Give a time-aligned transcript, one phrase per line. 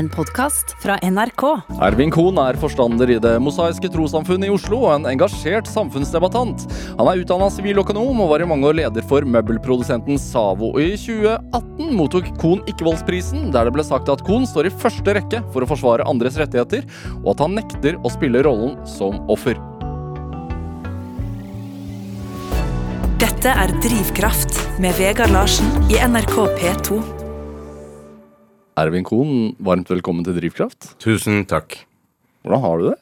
[0.00, 1.42] En podkast fra NRK.
[1.84, 6.64] Ervin Kohn er forstander i Det mosaiske trossamfunnet i Oslo og en engasjert samfunnsdebattant.
[6.96, 10.70] Han er utdanna siviløkonom og var i mange år leder for møbelprodusenten Savo.
[10.72, 15.18] Og I 2018 mottok Kohn Ikkevoldsprisen, der det ble sagt at Kohn står i første
[15.20, 16.88] rekke for å forsvare andres rettigheter,
[17.20, 19.60] og at han nekter å spille rollen som offer.
[23.20, 27.19] Dette er Drivkraft med Vegard Larsen i NRK P2.
[28.78, 30.92] Ervin Kohn, varmt velkommen til Drivkraft.
[31.02, 31.80] Tusen takk.
[32.44, 32.98] Hvordan har du det?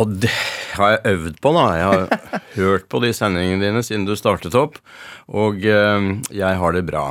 [0.00, 0.32] Og det
[0.76, 1.64] har jeg øvd på, da.
[1.76, 2.24] Jeg har
[2.60, 4.78] hørt på de sendingene dine siden du startet opp,
[5.28, 7.06] og eh, jeg har det bra.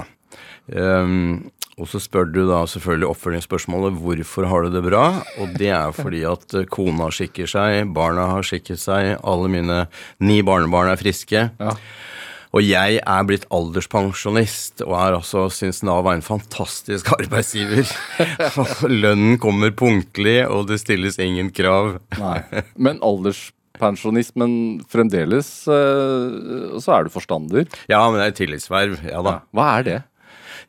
[0.70, 5.06] Um, og så spør du da selvfølgelig oppfølgingsspørsmålet hvorfor har du det bra?
[5.40, 9.82] Og det er fordi at eh, kona skikker seg, barna har skikket seg, alle mine
[10.22, 11.48] ni barnebarn er friske.
[11.58, 11.76] Ja.
[12.50, 17.90] Og jeg er blitt alderspensjonist og er også, syns Nav er en fantastisk arbeidsgiver.
[19.04, 22.00] Lønnen kommer punktlig, og det stilles ingen krav.
[22.18, 22.64] Nei.
[22.74, 24.52] Men alderspensjonist, men
[24.90, 27.70] fremdeles eh, så er du forstander.
[27.92, 28.98] Ja, men det er tillitsverv.
[29.06, 29.42] Ja da.
[29.54, 30.00] Hva er det?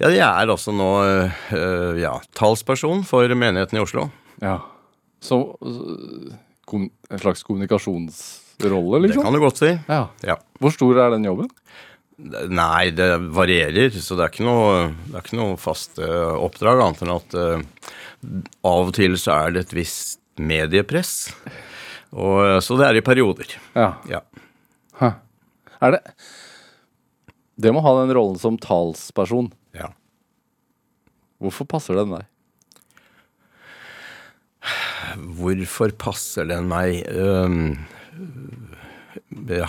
[0.00, 4.08] Ja, jeg er altså nå øh, ja, talsperson for menigheten i Oslo.
[4.40, 4.58] Ja.
[5.20, 5.42] Så
[6.68, 9.22] kom, en slags kommunikasjonsrolle, Det liksom?
[9.22, 9.72] Det kan du godt si.
[9.88, 10.02] Ja.
[10.26, 10.36] Ja.
[10.60, 11.50] Hvor stor er den jobben?
[12.52, 17.00] Nei, det varierer, så det er ikke noe, det ikke noe fast uh, oppdrag, annet
[17.06, 17.94] enn at uh,
[18.68, 21.30] av og til så er det et visst mediepress.
[22.10, 23.54] Og, øh, så det er i perioder.
[23.76, 23.92] Ja.
[24.10, 24.20] Ja.
[25.00, 25.12] Hæ.
[25.80, 26.00] Er det
[27.60, 29.52] Det må ha den rollen som talsperson.
[29.76, 29.92] ja.
[31.40, 32.26] Hvorfor passer den deg?
[35.40, 37.00] Hvorfor passer den meg?
[37.00, 37.78] Jeg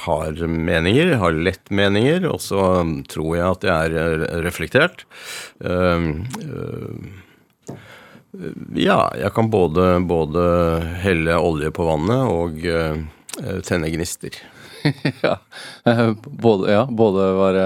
[0.05, 2.61] har meninger, jeg har lett meninger, og så
[3.09, 5.05] tror jeg at jeg er eh, reflektert.
[5.63, 6.21] Øh,
[8.79, 10.41] Ja, jeg kan både, både
[11.03, 12.61] helle olje på vannet og
[13.67, 14.37] tenne gnister.
[15.25, 15.35] ja.
[15.85, 17.65] Eh, Både, ja, både være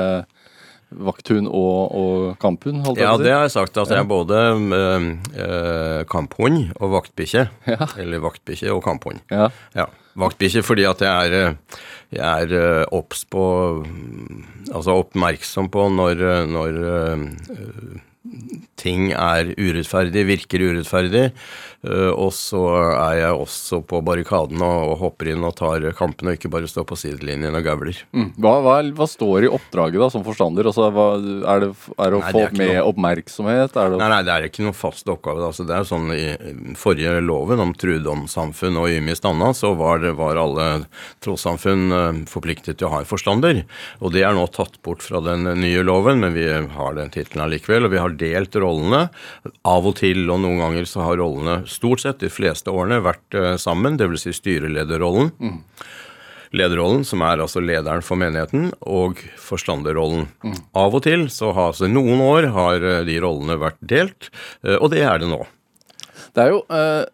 [0.92, 4.42] vakthund og, og kamphund, holdt jeg Ja, det har jeg sagt, at jeg er både
[4.78, 7.48] øh, kamphund og vaktbikkje.
[7.76, 7.88] Ja.
[8.00, 9.20] Eller vaktbikkje og kamphund.
[9.32, 9.50] Ja.
[9.76, 11.80] Ja, vaktbikkje fordi at jeg er, eh,
[12.16, 13.46] jeg er obs på
[13.86, 17.26] mm, Altså oppmerksom på når, når øh,
[18.80, 21.30] ting er urettferdig, virker urettferdig.
[21.86, 22.62] Eh, Og så
[22.98, 26.86] er jeg også på barrikaden og, hopper inn og tar kampene, og ikke bare står
[26.90, 27.98] på sidelinjen og gavler.
[28.16, 28.32] Mm.
[28.42, 30.70] Hva, hva, hva står i oppdraget da, som forstander?
[30.72, 33.76] Altså, hva, er, det, er det å Nei, få det med noe- oppmerksomhet?
[33.82, 35.46] Er det Nei, nei, det er ikke noen fast oppgave.
[35.50, 40.16] Altså, det er sånn I forrige loven om trudomssamfunn og ymist anna, så var, det-
[40.18, 40.68] var alle
[41.24, 43.64] trossamfunn eh, forpliktet til å ha en forstander.
[44.02, 47.46] Og det er nå tatt bort fra den nye loven, men vi har den tittelen
[47.48, 47.88] allikevel.
[47.88, 49.06] Og vi har delt rollene.
[49.68, 53.38] Av og til og noen ganger så har rollene stort sett de fleste årene vært
[53.38, 54.26] eh, sammen, dvs.
[54.28, 55.34] Si styrelederrollen.
[56.56, 60.30] Lederrollen, som er altså lederen for menigheten, og forstanderrollen.
[60.78, 64.32] Av og til, så har altså noen år, har eh, de rollene vært delt,
[64.64, 65.42] eh, og det er det nå.
[66.36, 67.06] Det er jo eh,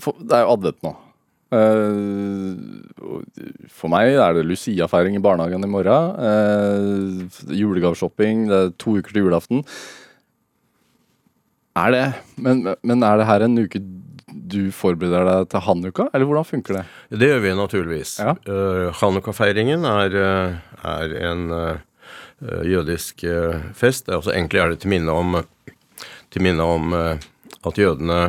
[0.00, 0.94] Det er jo advent nå.
[1.50, 2.54] Eh,
[3.74, 6.14] for meg er det Lucia-feiring i barnehagen i morgen.
[6.20, 8.46] Uh, julegaveshopping.
[8.50, 9.64] Det er to uker til julaften.
[11.78, 12.04] Er det
[12.42, 13.82] men, men er det her en uke
[14.50, 16.82] du forbereder deg til hanukka, eller hvordan funker det?
[17.20, 18.16] Det gjør vi naturligvis.
[18.22, 18.34] Ja.
[18.46, 24.10] Uh, Hanukka-feiringen er, eh, er en uh, jødisk uh, fest.
[24.10, 25.40] Altså, egentlig er det til minne om,
[26.30, 28.20] til minne om at jødene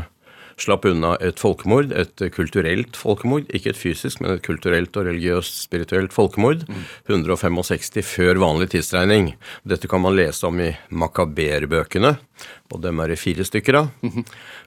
[0.62, 3.48] slapp unna et folkemord, et kulturelt folkemord.
[3.54, 6.66] Ikke et fysisk, men et kulturelt og religiøst, spirituelt folkemord.
[7.10, 9.34] 165 før vanlig tidsregning.
[9.68, 12.16] Dette kan man lese om i makaberbøkene,
[12.72, 13.92] og dem er det fire stykker av.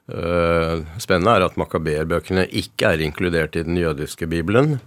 [0.05, 4.77] Eh, Spennende er at makaberbøkene ikke er inkludert i den jødiske bibelen.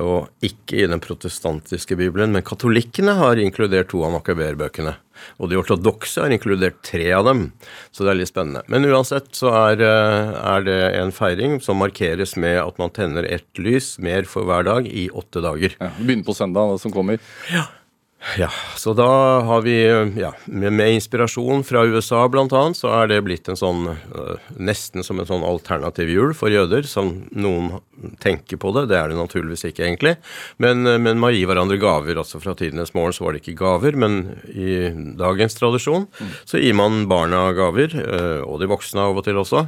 [0.00, 4.94] Og ikke i den protestantiske bibelen, men katolikkene har inkludert to av makaberbøkene.
[5.36, 7.44] Og de ortodokse har inkludert tre av dem,
[7.92, 8.64] så det er litt spennende.
[8.72, 13.28] Men uansett så er, eh, er det en feiring som markeres med at man tenner
[13.28, 15.76] ett lys mer for hver dag i åtte dager.
[15.78, 17.20] Ja, begynner på søndag, det som kommer.
[17.52, 17.68] Ja,
[18.76, 19.06] så da
[19.40, 19.74] har vi,
[20.16, 24.50] ja, med, med inspirasjon fra USA blant annet, så er det blitt en sånn, øh,
[24.62, 27.80] nesten som en sånn alternativ jul for jøder, som noen
[28.22, 30.14] tenker på det, det er det naturligvis ikke egentlig,
[30.62, 33.58] men, øh, men man gir hverandre gaver, altså fra tidenes morgen så var det ikke
[33.58, 34.20] gaver, men
[34.54, 36.06] i dagens tradisjon
[36.46, 39.66] så gir man barna gaver, øh, og de voksne av og til også,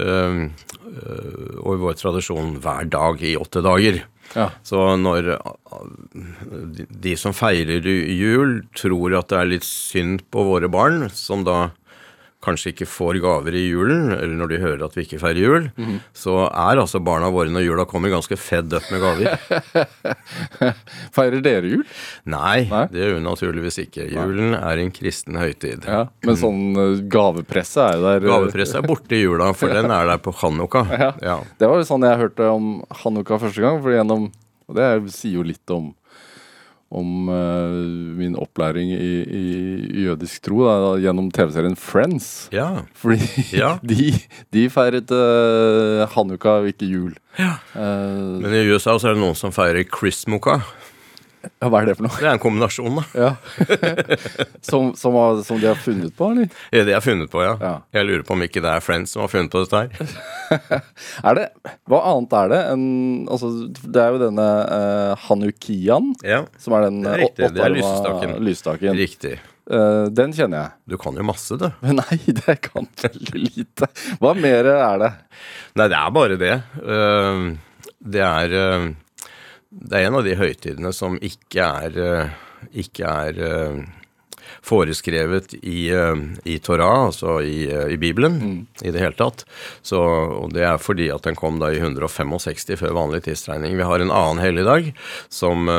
[0.00, 4.00] og i vår tradisjon hver dag i åtte dager.
[4.36, 4.50] Ja.
[4.62, 5.32] Så når
[7.02, 11.70] de som feirer jul, tror at det er litt synd på våre barn, som da
[12.40, 15.66] kanskje ikke får gaver i julen, eller når de hører at vi ikke feirer jul,
[16.16, 19.34] så er altså barna våre når jula kommer, ganske fedd up med gaver.
[21.16, 21.84] Feirer dere jul?
[22.30, 22.84] Nei, Nei?
[22.92, 24.06] det gjør vi naturligvis ikke.
[24.12, 25.84] Julen er en kristen høytid.
[25.88, 26.62] Ja, Men sånn
[27.10, 28.24] gavepresset gavepresse er jo der.
[28.24, 30.86] eh, Gavepresset er borte i jula, for den er der på Hanukka.
[31.00, 31.12] Ja.
[31.24, 31.36] Ja.
[31.60, 32.66] Det var jo sånn jeg hørte om
[33.02, 33.78] Hanukka første gang.
[33.84, 34.26] For gjennom,
[34.68, 35.92] og det sier jo litt om,
[36.90, 37.70] om uh,
[38.18, 42.48] min opplæring i, i jødisk tro da, gjennom TV-serien Friends.
[42.52, 42.82] ja.
[42.98, 43.20] Fordi
[43.54, 43.76] Ja.
[43.90, 44.10] de,
[44.52, 47.14] de feiret uh, Hanukka ikke jul.
[47.38, 47.52] Ja.
[47.76, 50.58] Uh, Men i USA så er det noen som feirer Chrismuka.
[51.40, 52.16] Ja, hva er det for noe?
[52.20, 53.04] Det er en kombinasjon, da.
[53.16, 53.30] Ja.
[54.70, 56.48] som, som, har- som de har funnet på, eller?
[56.72, 57.54] Det de har funnet på, ja.
[57.60, 57.72] Ja.
[57.96, 59.90] Jeg lurer på om ikke det er Friends som har funnet på dette her.
[61.30, 61.46] Er det,
[61.88, 62.84] Hva annet er det enn
[63.30, 67.50] altså, Det er jo denne uh, Hanukian, Ja, som er den Det er eh, riktig,
[67.54, 67.74] det er
[68.42, 68.98] lysestaken.
[68.98, 69.34] riktig.
[69.70, 70.70] Uh, den kjenner jeg.
[70.90, 71.68] Du kan jo masse, du.
[71.84, 73.88] Men nei, det kan veldig lite.
[74.22, 75.10] Hva mer er det?
[75.78, 76.54] Nei, det er bare det.
[76.82, 77.52] Uh,
[78.00, 78.84] Det er eh,
[79.70, 82.38] Det er en av de høytidene som ikke er eh,
[82.82, 83.76] Ikke er eh,
[84.66, 89.44] foreskrevet i, eh, i Torah, altså i, i Bibelen, i det hele tatt.
[89.86, 93.78] Så, og det er fordi at den kom da i 165 før vanlig tidsregning.
[93.78, 94.90] Vi har en annen helligdag
[95.30, 95.70] som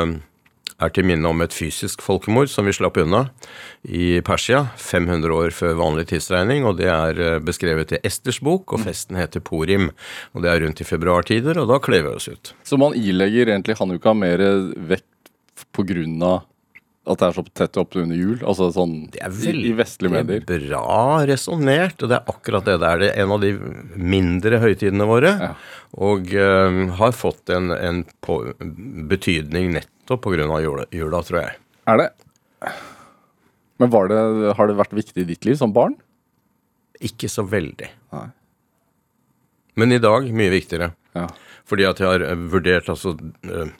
[0.82, 3.24] er til minne om et fysisk folkemord som vi slapp unna
[3.86, 8.72] i Persia 500 år før vanlig tidsregning, og det er eh, beskrevet i Esters bok,
[8.74, 9.90] og festen heter Porim.
[10.34, 12.54] Og det er rundt i februartider, og da kler vi oss ut.
[12.66, 14.42] Så man ilegger egentlig Hanukka mer
[14.90, 15.06] vekt
[15.76, 16.42] på grunn av
[17.02, 18.36] at det er så tett opp under jul?
[18.46, 20.44] Altså sånn Det er veldig i vestlige medier?
[20.46, 22.76] bra resonnert, og det er akkurat det.
[22.78, 23.50] Det er det en av de
[23.98, 25.48] mindre høytidene våre, Ja.
[25.98, 28.38] og eh, har fått en, en på,
[29.10, 31.58] betydning nettopp på grunn av jula, jula, tror jeg.
[31.90, 32.08] Er det
[33.80, 34.18] Men var det,
[34.56, 35.96] har det vært viktig i ditt liv som barn?
[37.02, 37.88] Ikke så veldig.
[38.14, 38.26] Nei.
[39.80, 40.92] Men i dag mye viktigere.
[41.16, 41.26] Ja.
[41.68, 43.16] Fordi at jeg har vurdert, altså
[43.48, 43.72] eh,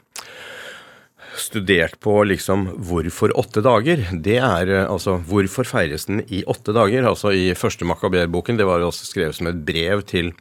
[1.37, 4.03] Studert på liksom hvorfor åtte dager.
[4.11, 7.07] Det er eh, altså Hvorfor feires den i åtte dager?
[7.09, 10.31] Altså I første Makaber-boken, det var også skrevet som et brev til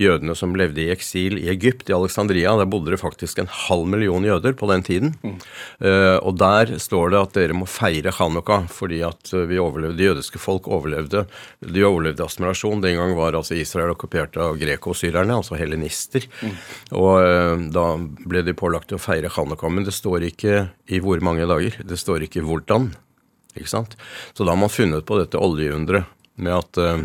[0.00, 2.54] jødene som levde i eksil i Egypt, i Alexandria.
[2.56, 5.14] Der bodde det faktisk en halv million jøder på den tiden.
[5.24, 9.98] Eh, og der står det at dere må feire Hanukka fordi at eh, vi overlevde,
[9.98, 11.26] det jødiske folk overlevde.
[11.60, 12.80] De overlevde assimilasjon.
[12.84, 16.24] Den gang var altså Israel okkupert av greko-syrerne, altså helenister.
[16.96, 19.70] Og uh, da ble de pålagt å feire Hanukka.
[19.72, 21.78] Men det står ikke i hvor mange dager.
[21.84, 22.92] Det står ikke hvordan.
[23.58, 23.96] Ikke sant?
[24.32, 26.06] Så da har man funnet på dette oljeunderet
[26.38, 27.04] med at eh,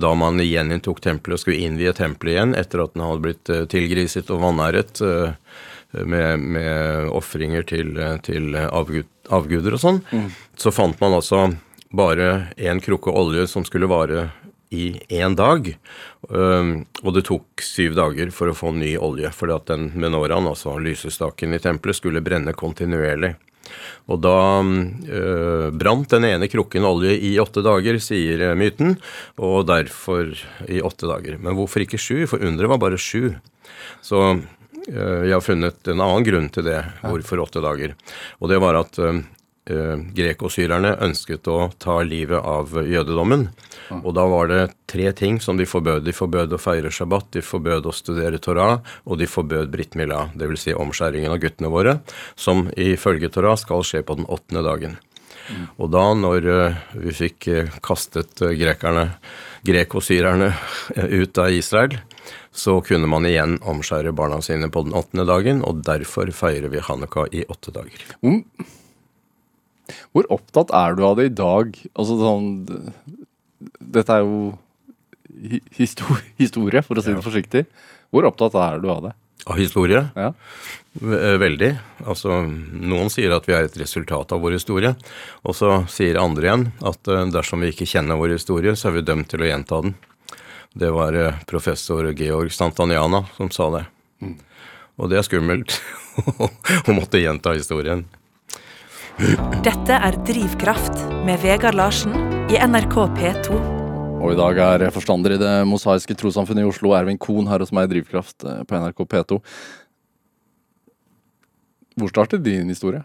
[0.00, 3.66] da man gjeninntok tempelet og skulle innvie tempelet igjen etter at den hadde blitt eh,
[3.70, 5.32] tilgriset og vanæret eh,
[6.04, 9.96] med, med ofringer til, til avgud, avguder og sånn,
[10.54, 11.48] så fant man altså
[11.90, 14.28] bare én krukke olje som skulle vare
[14.70, 15.66] i én dag.
[16.30, 20.76] Og det tok syv dager for å få ny olje, fordi at den menoraen, altså
[20.78, 23.34] lysestaken i tempelet, skulle brenne kontinuerlig.
[24.10, 28.96] Og da øh, brant den ene krukken olje i åtte dager, sier myten,
[29.38, 30.32] og derfor
[30.66, 31.38] i åtte dager.
[31.42, 32.24] Men hvorfor ikke sju?
[32.30, 33.34] For underet var bare sju.
[34.02, 37.94] Så øh, jeg har funnet en annen grunn til det, hvorfor åtte dager.
[38.40, 39.22] Og det var at øh,
[40.16, 43.48] grekosyrerne ønsket å ta livet av jødedommen.
[44.00, 46.04] Og da var det tre ting som de forbød.
[46.06, 50.28] De forbød å feire shabbat, de forbød å studere Torah, og de forbød brit Mila,
[50.34, 50.66] dvs.
[50.66, 52.00] Si omskjæringen av guttene våre,
[52.38, 54.98] som ifølge Torah skal skje på den åttende dagen.
[55.80, 59.06] Og da, når øh, vi fikk øh, kastet grekerne,
[59.66, 60.52] grekosyrerne,
[61.20, 61.96] ut av Israel,
[62.52, 66.82] så kunne man igjen omskjære barna sine på den åttende dagen, og derfor feirer vi
[66.86, 68.06] Hanukka i åtte dager.
[70.14, 71.76] Hvor opptatt er du av det i dag?
[71.94, 72.50] Altså sånn
[73.80, 74.52] Dette er jo
[75.76, 77.64] historie, for å si det forsiktig.
[78.10, 79.12] Hvor opptatt er du av det?
[79.48, 80.02] Av historie?
[80.18, 80.32] Ja.
[81.40, 81.70] Veldig.
[82.04, 84.92] Altså, noen sier at vi er et resultat av vår historie,
[85.46, 88.98] og så sier andre igjen at eh, dersom vi ikke kjenner vår historie, så er
[88.98, 89.94] vi dømt til å gjenta den.
[90.74, 93.84] Det var eh, professor Georg Santaniana som sa det.
[95.00, 95.78] Og det er skummelt
[96.88, 98.04] å måtte gjenta historien.
[99.18, 100.94] Dette er Drivkraft
[101.26, 102.14] med Vegard Larsen
[102.52, 103.56] i NRK P2.
[104.20, 107.72] Og i dag er forstander i Det mosaiske trossamfunnet i Oslo, Ervin Kohn, her hos
[107.74, 109.40] meg i Drivkraft eh, på NRK P2.
[112.00, 113.02] Hvor startet din historie?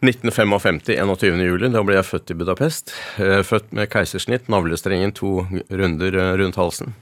[0.00, 1.42] 1955, 21.
[1.44, 2.94] juli, da ble jeg født i Budapest.
[3.22, 6.94] Eh, Født med keisersnitt, navlestrengen to runder eh, rundt halsen.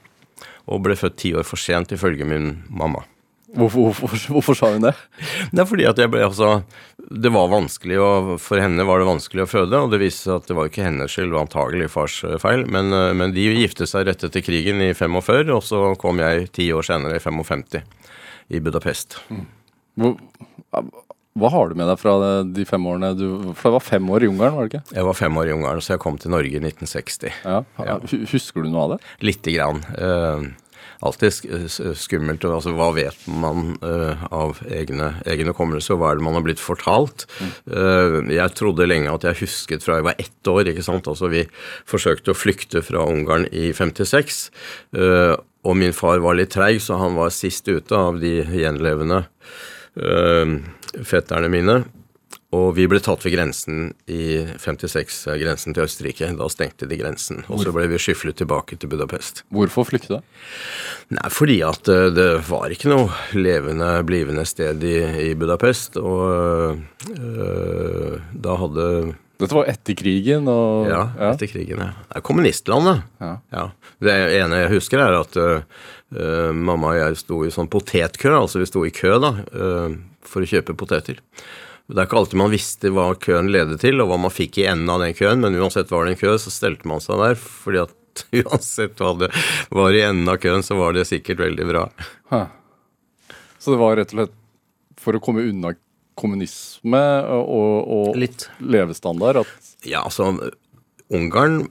[0.68, 3.04] Og ble født ti år for sent, ifølge min mamma.
[3.56, 4.92] Hvorfor, hvorfor, hvorfor sa hun det?
[5.54, 6.50] Det er fordi at jeg ble altså
[7.00, 8.10] Det var vanskelig å
[8.42, 10.84] For henne var det vanskelig å føde, og det viste seg at det var ikke
[10.84, 12.66] hennes skyld, var antagelig fars eh, feil.
[12.68, 16.50] Men, eh, men de gifte seg rett etter krigen i 45, og så kom jeg
[16.52, 17.64] ti år senere, i 55,
[18.52, 19.16] i Budapest.
[19.98, 20.18] Hvor,
[21.38, 22.14] hva har du med deg fra
[22.44, 24.96] de fem årene du For det var fem år i Ungarn, var det ikke?
[24.96, 27.42] Jeg var fem år i Ungarn, så jeg kom til Norge i 1960.
[27.44, 27.60] Ja.
[27.86, 27.98] Ja.
[28.32, 28.98] Husker du noe av det?
[29.28, 29.84] Lite grann.
[29.96, 30.48] Eh,
[31.00, 32.44] alltid skummelt.
[32.44, 36.38] og, Altså, hva vet man uh, av egne, egne kommelser, og hva er det man
[36.38, 37.26] har blitt fortalt?
[37.70, 40.72] Uh, jeg trodde lenge at jeg husket fra jeg var ett år.
[40.72, 41.10] ikke sant?
[41.10, 41.44] Altså, Vi
[41.88, 44.48] forsøkte å flykte fra Ungarn i 56.
[44.96, 45.36] Uh,
[45.66, 49.24] og min far var litt treig, så han var sist ute av de gjenlevende
[49.98, 50.52] eh,
[51.04, 51.80] fetterne mine.
[52.56, 56.30] Og vi ble tatt ved grensen i 56, eh, grensen til Østerrike.
[56.38, 57.42] Da stengte de grensen.
[57.52, 59.42] Og så ble vi skyflet tilbake til Budapest.
[59.52, 60.30] Hvorfor flykte du?
[61.12, 64.96] Nei, fordi at eh, det var ikke noe levende, blivende sted i,
[65.28, 66.00] i Budapest.
[66.00, 66.80] Og
[67.12, 68.88] øh, da hadde
[69.38, 71.92] Dette var etter krigen og Ja, etter krigen, ja.
[72.08, 73.04] Det er kommunistlandet.
[73.22, 73.34] Ja.
[73.54, 73.68] Ja.
[74.02, 78.32] Det ene jeg husker, er at øh, mamma og jeg sto i sånn potetkø.
[78.40, 81.20] Altså vi sto i kø da, øh, for å kjøpe poteter.
[81.88, 84.66] Det er ikke alltid man visste hva køen ledet til, og hva man fikk i
[84.68, 87.38] enden av den køen, men uansett var det en kø, så stelte man seg der,
[87.40, 89.30] fordi at uansett hva det
[89.72, 91.86] var i enden av køen, så var det sikkert veldig bra.
[92.34, 92.42] Hæ.
[93.58, 94.36] Så det var rett og slett
[95.00, 95.72] for å komme unna
[96.18, 98.48] kommunisme og, og Litt.
[98.58, 100.32] levestandard at Ja, altså
[101.14, 101.62] Ungarn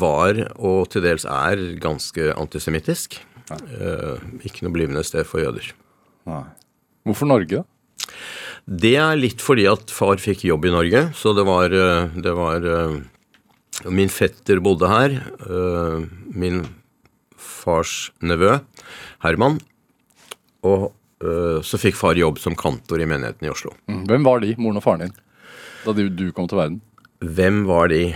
[0.00, 3.18] var, og til dels er, ganske antisemittisk.
[3.52, 5.68] Eh, ikke noe blivende sted for jøder.
[6.30, 6.44] Nei.
[7.04, 7.66] Hvorfor Norge, da?
[8.66, 12.32] Det er litt fordi at far fikk jobb i Norge, så det var, eh, det
[12.34, 12.96] var eh,
[13.92, 15.10] Min fetter bodde her.
[15.46, 16.64] eh, Min
[17.38, 18.58] fars nevø,
[19.22, 19.60] Herman.
[20.64, 20.92] Og
[21.64, 23.70] så fikk far jobb som kantor i menigheten i Oslo.
[23.88, 24.02] Mm.
[24.06, 25.14] Hvem var de, moren og faren din,
[25.86, 26.80] da du, kom til verden?
[27.24, 28.14] Hvem var de?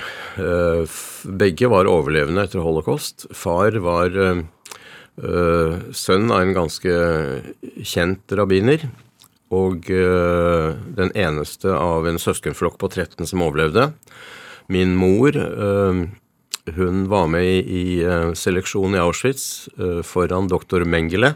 [1.25, 3.25] Begge var overlevende etter holocaust.
[3.33, 4.13] Far var
[5.97, 6.93] sønn av en ganske
[7.81, 8.85] kjent rabbiner.
[9.51, 13.91] Og eh, den eneste av en søskenflokk på 13 som overlevde.
[14.71, 16.03] Min mor eh,
[16.77, 19.69] hun var med i, i eh, seleksjon i Auschwitz
[20.07, 21.35] foran doktor Mengele.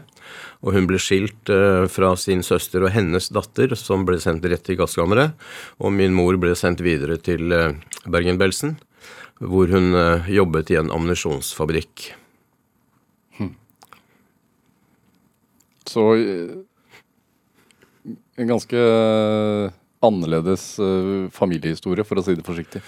[0.65, 1.51] Og hun ble skilt
[1.93, 5.35] fra sin søster og hennes datter, som ble sendt rett til gasskammeret.
[5.77, 7.53] Og min mor ble sendt videre til
[8.09, 8.73] Bergen-Belsen,
[9.45, 9.93] hvor hun
[10.31, 12.15] jobbet i en ammunisjonsfabrikk.
[15.89, 16.55] Så eh,
[18.35, 19.71] en ganske eh,
[20.05, 22.83] annerledes eh, familiehistorie, for å si det forsiktig.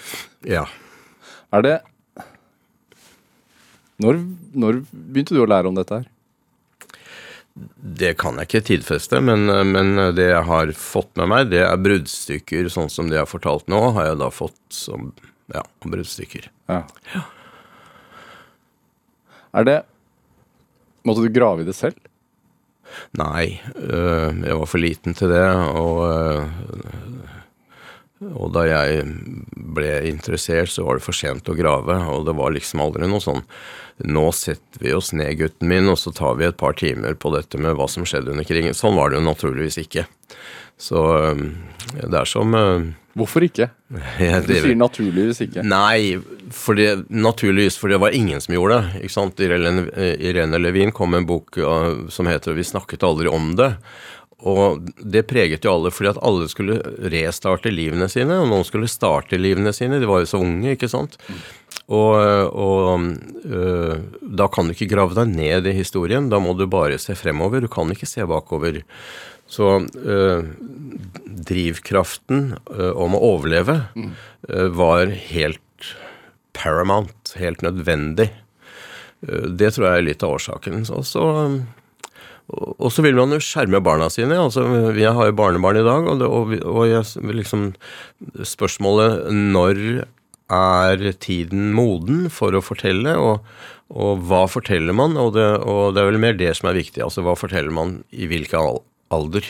[0.46, 0.66] Ja.
[1.54, 1.76] Er det
[3.98, 4.20] når,
[4.54, 6.06] når begynte du å lære om dette her?
[7.98, 11.80] Det kan jeg ikke tidfeste, men, men det jeg har fått med meg, det er
[11.82, 15.08] bruddstykker, sånn som det jeg har fortalt nå, har jeg da fått som
[15.50, 16.46] ja, bruddstykker.
[16.70, 16.84] Ja.
[19.58, 19.78] Er det
[21.06, 21.96] Måtte du grave i det selv?
[23.18, 25.44] Nei, øh, jeg var for liten til det,
[25.78, 26.44] og, øh,
[28.34, 29.04] og da jeg
[29.54, 33.22] ble interessert, så var det for sent å grave, og det var liksom aldri noe
[33.24, 33.44] sånn
[33.98, 37.32] Nå setter vi oss ned, gutten min, og så tar vi et par timer på
[37.34, 38.70] dette med hva som skjedde under krigen.
[38.70, 40.04] Sånn var det jo naturligvis ikke.
[40.78, 41.44] Så øh,
[41.98, 43.66] det er som øh, Hvorfor ikke?
[44.46, 45.64] Du sier naturligvis ikke.
[45.66, 46.18] Nei,
[46.54, 49.02] for det, naturligvis, for det var ingen som gjorde det.
[49.02, 49.42] ikke sant?
[49.42, 49.88] Irene,
[50.22, 53.74] Irene Levin kom med en bok uh, som heter 'Vi snakket aldri om det'.
[54.46, 56.78] Og det preget jo alle, fordi at alle skulle
[57.10, 59.98] restarte livene sine, og noen skulle starte livene sine.
[59.98, 61.18] De var jo så unge, ikke sant.
[61.90, 62.14] Og,
[62.54, 63.08] og
[63.48, 67.18] øh, da kan du ikke grave deg ned i historien, da må du bare se
[67.18, 67.66] fremover.
[67.66, 68.78] Du kan ikke se bakover.
[69.48, 70.44] Så øh,
[71.48, 75.94] drivkraften øh, om å overleve øh, var helt
[76.56, 78.28] paramount, helt nødvendig.
[79.18, 80.84] Det tror jeg er litt av årsaken.
[80.94, 81.24] Og så
[82.48, 84.38] og så vil man jo skjerme barna sine.
[84.40, 84.62] altså
[84.96, 87.04] Vi har jo barnebarn i dag, og, det, og, og jeg,
[87.36, 87.72] liksom
[88.40, 89.82] Spørsmålet når
[90.48, 93.44] er tiden moden for å fortelle, og,
[93.92, 95.18] og hva forteller man?
[95.20, 97.02] Og det, og det er vel mer det som er viktig.
[97.04, 99.46] altså Hva forteller man i hvilken al- alder?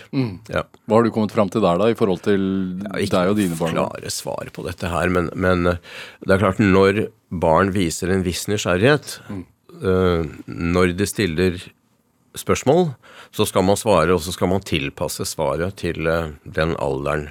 [0.53, 0.63] Ja.
[0.87, 2.43] Hva har du kommet fram til der, da, i forhold til
[2.85, 3.75] ja, deg og dine barn?
[3.75, 5.81] Ikke klare svar på dette her, men, men eh,
[6.27, 11.59] det er klart når barn viser en viss nysgjerrighet, eh, når de stiller
[12.39, 12.93] spørsmål,
[13.35, 17.31] så skal man svare, og så skal man tilpasse svaret til eh, den alderen.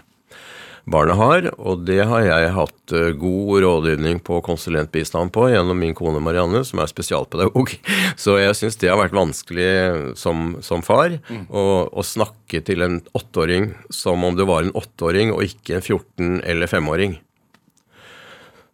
[0.88, 1.48] Barnet har.
[1.60, 6.64] Og det har jeg hatt eh, god rådgivning på konsulentbistand på gjennom min kone Marianne,
[6.68, 7.76] som er spesialpedagog.
[8.24, 13.00] Så jeg syns det har vært vanskelig som, som far å, å snakke til en
[13.18, 17.20] åtteåring som om det var en åtteåring og ikke en 14- eller femåring.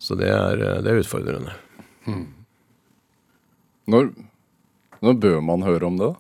[0.03, 1.58] Så det er, eh, det er utfordrende.
[3.89, 4.13] Når,
[5.03, 6.13] når bør man høre om det?
[6.13, 6.20] da?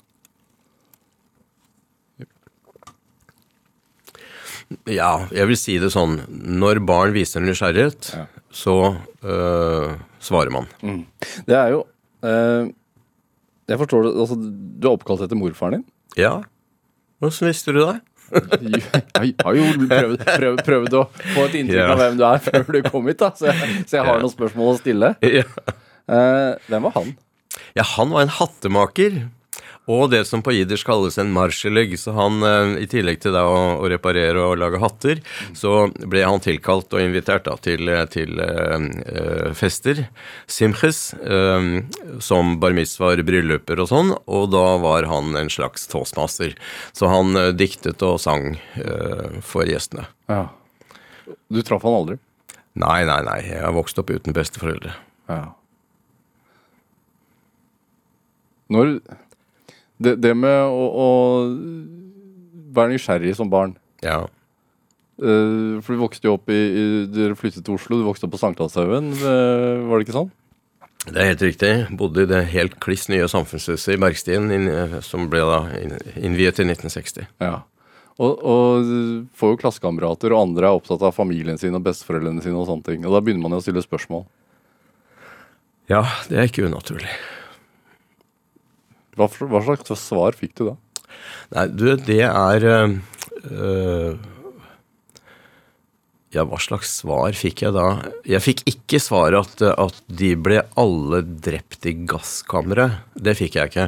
[4.89, 6.19] Ja, jeg vil si det sånn.
[6.29, 8.25] Når barn viser nysgjerrighet, Ja.
[8.53, 8.75] så
[9.23, 10.67] øh, svarer man.
[11.47, 11.83] Det er jo
[12.23, 12.69] øh,
[13.69, 14.35] Jeg forstår det altså,
[14.79, 15.85] Du er oppkalt etter morfaren din?
[16.19, 16.41] Ja.
[17.23, 17.99] Hvordan visste du det?
[18.33, 21.03] Jeg har jo prøvd, prøvd, prøvd å
[21.35, 21.91] få et inntrykk Ja.
[21.93, 23.29] av hvem du er før du kom hit, da.
[23.37, 24.21] Så jeg, så jeg har Ja.
[24.23, 25.11] noen spørsmål å stille.
[25.21, 27.13] Eh, hvem var han?
[27.77, 29.19] ja, han var en hattemaker.
[29.91, 31.97] Og det som på jiddisch kalles en marsjelegg.
[31.99, 35.19] Så han, øh, i tillegg til da å, å reparere og lage hatter,
[35.57, 40.05] så ble han tilkalt og invitert da til, til øh, øh, fester.
[40.47, 41.83] Simches, øh,
[42.23, 44.13] som bar mitzvaer, brylluper og sånn.
[44.23, 46.55] Og da var han en slags toastmaster.
[46.95, 48.53] Så han øh, diktet og sang
[49.43, 50.05] for gjestene.
[50.31, 50.47] Ja.
[51.51, 52.17] Du traff han aldri?
[52.79, 53.39] Nei, nei, nei.
[53.45, 54.95] Jeg har vokst opp uten besteforeldre.
[55.29, 55.43] Ja.
[58.73, 58.95] Når
[60.01, 61.09] det, det med å, å
[62.73, 64.23] være nysgjerrig som barn Ja.
[65.21, 68.33] Uh, For du vokste jo opp i, i Dere flyttet til Oslo, du vokste opp
[68.33, 70.31] på Sankthanshaugen, Uh, var det ikke sånn?
[71.03, 71.71] Det er helt riktig.
[71.99, 75.57] Bodde i det helt kliss nye samfunnshuset i Bergstien, inn- som ble da
[76.15, 77.27] innviet i 1960.
[77.43, 77.57] Ja.
[78.23, 78.87] Og, og
[79.35, 82.87] får jo klassekamerater, og andre er opptatt av familien sin og besteforeldrene sine og sånne
[82.87, 83.03] ting.
[83.03, 84.23] Og da begynner man jo å stille spørsmål.
[85.91, 87.11] Ja, det er ikke unaturlig.
[89.17, 90.75] Hva, for- hva slags svar fikk du da?
[91.53, 94.15] Nei, du, det er øh,
[96.33, 97.87] Ja, hva slags svar fikk jeg da?
[98.25, 103.03] Jeg fikk ikke svar at, at de ble alle drept i gasskammeret.
[103.13, 103.85] Det fikk jeg ikke.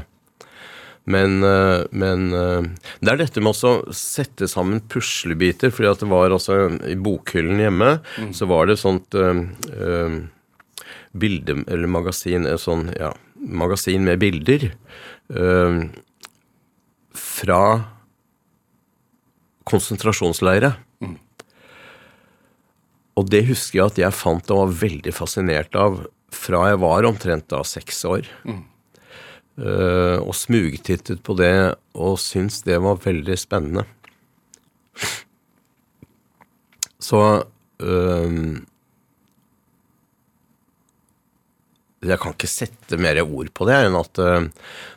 [1.10, 5.74] Men, øh, men det er dette med å sette sammen puslebiter.
[5.74, 7.92] fordi at det var altså I bokhyllen hjemme
[8.34, 10.22] så var det sånt øh,
[11.18, 14.70] bilde, eller magasin, et sånn, ja, magasin med bilder.
[15.34, 15.80] Øh,
[17.16, 17.62] fra
[19.66, 20.76] konsentrasjonsleire.
[23.16, 26.02] Og det husker jeg at jeg fant og var veldig fascinert av
[26.36, 28.28] fra jeg var omtrent da seks år.
[29.56, 31.56] Eh, og smugtittet på det
[31.96, 33.86] og syntes det var veldig spennende.
[37.00, 37.22] Så
[37.80, 38.36] eh,
[42.06, 44.48] Jeg kan ikke sette mer ord på det enn at eh,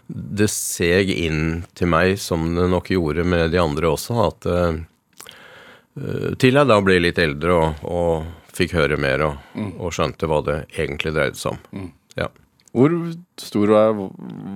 [0.09, 4.81] det seg inn til meg, som det nok gjorde med de andre også, at eh,
[6.01, 10.29] eh, til jeg da ble litt eldre og, og fikk høre mer og, og skjønte
[10.31, 11.90] hva det egentlig dreide seg om.
[12.18, 12.31] Ja.
[12.75, 12.94] Hvor
[13.40, 14.01] stor var,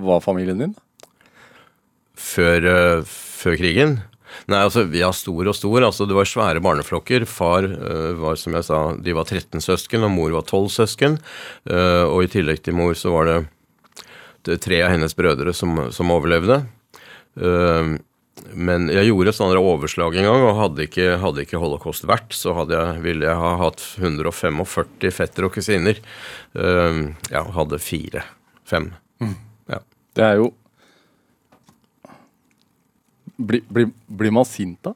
[0.04, 0.74] var familien din?
[2.18, 2.66] Før,
[3.08, 4.00] før krigen?
[4.50, 5.86] Nei, altså, ja, stor og stor.
[5.86, 7.26] Altså, det var svære barneflokker.
[7.30, 11.18] Far uh, var, som jeg sa, de var 13 søsken, og mor var 12 søsken.
[11.68, 13.36] Uh, og i tillegg til mor så var det,
[14.48, 16.62] det tre av hennes brødre som, som overlevde.
[17.38, 17.98] Uh,
[18.58, 22.32] men jeg gjorde et sånt overslag en gang, og hadde ikke, hadde ikke holocaust vært,
[22.34, 26.00] så jeg, ville jeg ha hatt 145 fettere og kusiner.
[26.56, 28.24] Uh, ja, hadde fire.
[28.68, 28.92] Fem.
[29.68, 29.82] Ja.
[30.16, 30.50] Det er jo
[33.48, 34.94] Blir bli, bli man sint da?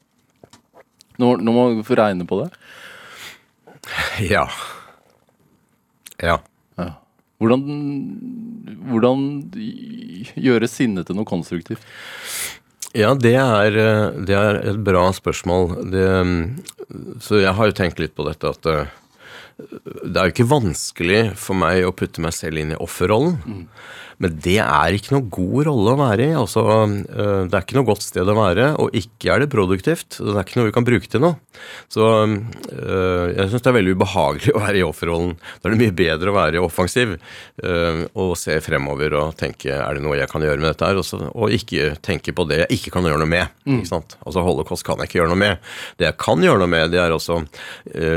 [1.21, 2.51] Når, når man får regne på det?
[4.27, 4.45] Ja.
[6.21, 6.41] Ja.
[7.37, 7.65] Hvordan,
[8.89, 9.25] hvordan
[10.41, 11.83] gjøre sinne til noe konstruktivt?
[12.97, 13.77] Ja, det er,
[14.25, 15.75] det er et bra spørsmål.
[15.93, 18.95] Det, mm, så jeg har jo tenkt litt på dette at eh,
[19.57, 23.67] det er jo ikke vanskelig for meg å putte meg selv inn i offerrollen.
[24.23, 26.35] Men det er ikke noe god rolle å være i.
[26.39, 30.17] Altså, eh, det er ikke noe godt sted å være, og ikke er det produktivt.
[30.23, 31.37] Det er ikke noe vi kan bruke til noe.
[31.93, 35.35] Så eh, jeg syns det er veldig ubehagelig å være i offerrollen.
[35.61, 39.99] Da er det mye bedre å være offensiv eh, og se fremover og tenke er
[39.99, 42.63] det noe jeg kan gjøre med dette her, og, så, og ikke tenke på det
[42.65, 43.53] jeg ikke kan gjøre noe med.
[43.69, 44.17] Ikke sant?
[44.25, 45.61] Altså Holocaust kan jeg ikke gjøre noe med.
[46.01, 47.43] Det jeg kan gjøre noe med, det er også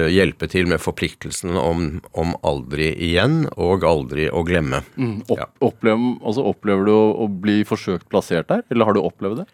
[0.09, 1.85] hjelpe til med forpliktelsen om,
[2.17, 4.83] om aldri igjen og aldri å glemme.
[5.27, 5.47] Opp, Ja.
[5.93, 9.47] Opplever, altså opplever du å, å bli forsøkt plassert der, eller har du opplevd det?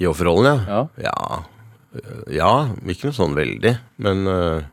[0.00, 0.82] I offerrollen, ja.
[1.02, 1.10] Ja.
[1.94, 2.52] Ja, ja
[2.86, 3.74] ikke noe sånn veldig.
[4.04, 4.68] Men øh,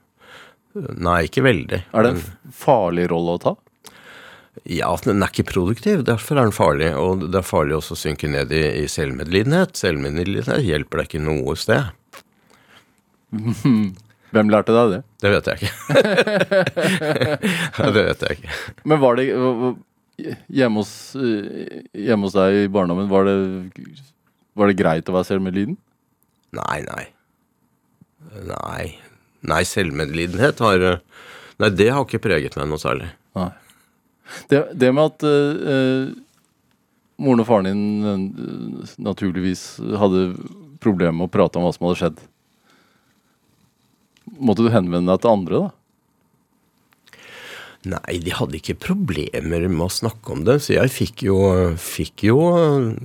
[0.78, 1.80] Nei, ikke veldig.
[1.90, 3.54] Er det en farlig rolle å ta?
[4.66, 6.04] Ja, den er ikke produktiv.
[6.08, 6.90] Derfor er den farlig.
[6.98, 9.78] Og det er farlig også å synke ned i, i selvmedlidenhet.
[9.78, 11.90] Selvmedlidenhet hjelper deg ikke noe sted.
[14.36, 15.02] Hvem lærte deg det?
[15.24, 15.74] Det vet jeg ikke.
[17.96, 18.58] det vet jeg ikke.
[18.92, 19.28] Men var det
[20.18, 23.38] hjemme hos, eh, hjemme hos deg i barndommen, var det,
[24.58, 25.78] var det greit å være selvmedliden?
[26.58, 27.06] Nei, nei.
[28.48, 28.86] Nei.
[29.48, 31.04] Nei, selvmedlidenhet har eh,
[31.58, 33.08] Nei, det har ikke preget meg noe særlig.
[33.34, 33.50] Nei.
[34.52, 36.12] Det, det med at eh,
[37.18, 39.64] moren og faren din uh, naturligvis
[39.98, 40.28] hadde
[40.84, 42.20] problemer med å prate om hva som hadde skjedd.
[44.38, 45.74] Måtte du henvende deg til andre, da?
[47.86, 51.38] Nei, de hadde ikke problemer med å snakke om det, så jeg fikk jo,
[51.80, 52.40] fikk jo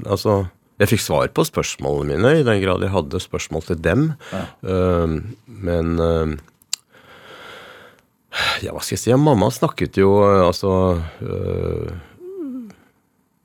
[0.09, 0.47] Altså,
[0.81, 4.09] jeg fikk svar på spørsmålene mine, i den grad jeg hadde spørsmål til dem.
[4.33, 5.19] Eh,
[5.69, 6.33] men uh,
[8.65, 9.11] Ja, hva skal jeg si?
[9.13, 10.73] Ja, mamma snakket jo eh, altså
[11.21, 11.93] eh,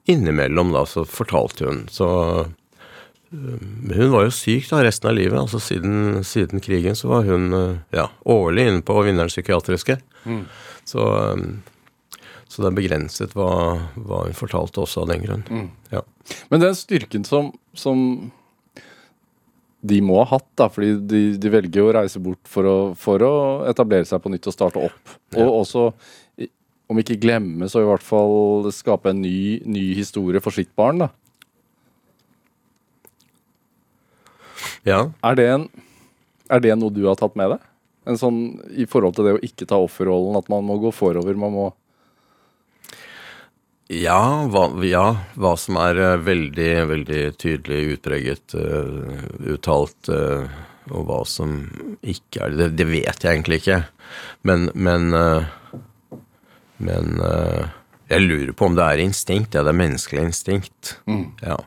[0.08, 1.82] Innimellom, da, så fortalte hun.
[1.92, 2.08] Så
[2.40, 2.48] eh,
[3.36, 5.36] hun var jo syk da resten av livet.
[5.36, 7.52] altså Siden, siden krigen så var hun
[7.92, 10.00] ja, årlig inne på Vinnerens psykiatriske.
[10.88, 11.60] Så, um,
[12.47, 13.52] så det er begrenset hva,
[14.00, 15.45] hva hun fortalte også av den grunn.
[15.91, 16.04] Ja.
[16.52, 18.30] Men den styrken som, som
[19.88, 23.23] de må ha hatt, da, fordi de, de velger å reise bort for å, for
[23.23, 23.34] å
[23.69, 25.15] etablere seg på nytt og starte opp.
[25.38, 25.84] Og også,
[26.88, 31.04] om ikke glemme, så i hvert fall skape en ny, ny historie for sitt barn.
[31.04, 31.12] da.
[34.88, 35.02] ja.
[35.28, 35.67] Er det, en,
[36.50, 37.73] er det noe du har tatt med deg?
[38.08, 38.39] En sånn,
[38.72, 41.36] I forhold til det å ikke ta offerrollen, at man må gå forover.
[41.39, 41.67] Man må
[43.91, 45.06] Ja, hva, ja,
[45.39, 50.43] hva som er eh, veldig, veldig tydelig utpreget uh, uttalt, uh,
[50.91, 51.54] og hva som
[52.04, 53.80] ikke er det, det vet jeg egentlig ikke.
[54.48, 55.48] Men, men, uh,
[56.84, 57.15] men
[58.08, 59.56] jeg lurer på om det er instinkt.
[59.56, 60.98] Ja, det er menneskelig instinkt.
[61.43, 61.58] Ja.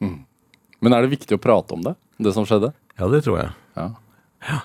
[0.00, 1.94] Men er det viktig å prate om det?
[2.20, 2.72] Det som skjedde?
[2.98, 3.52] ja, det tror jeg.
[3.78, 3.88] Ja.
[4.48, 4.60] Ja.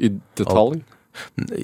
[0.00, 0.80] I detalj?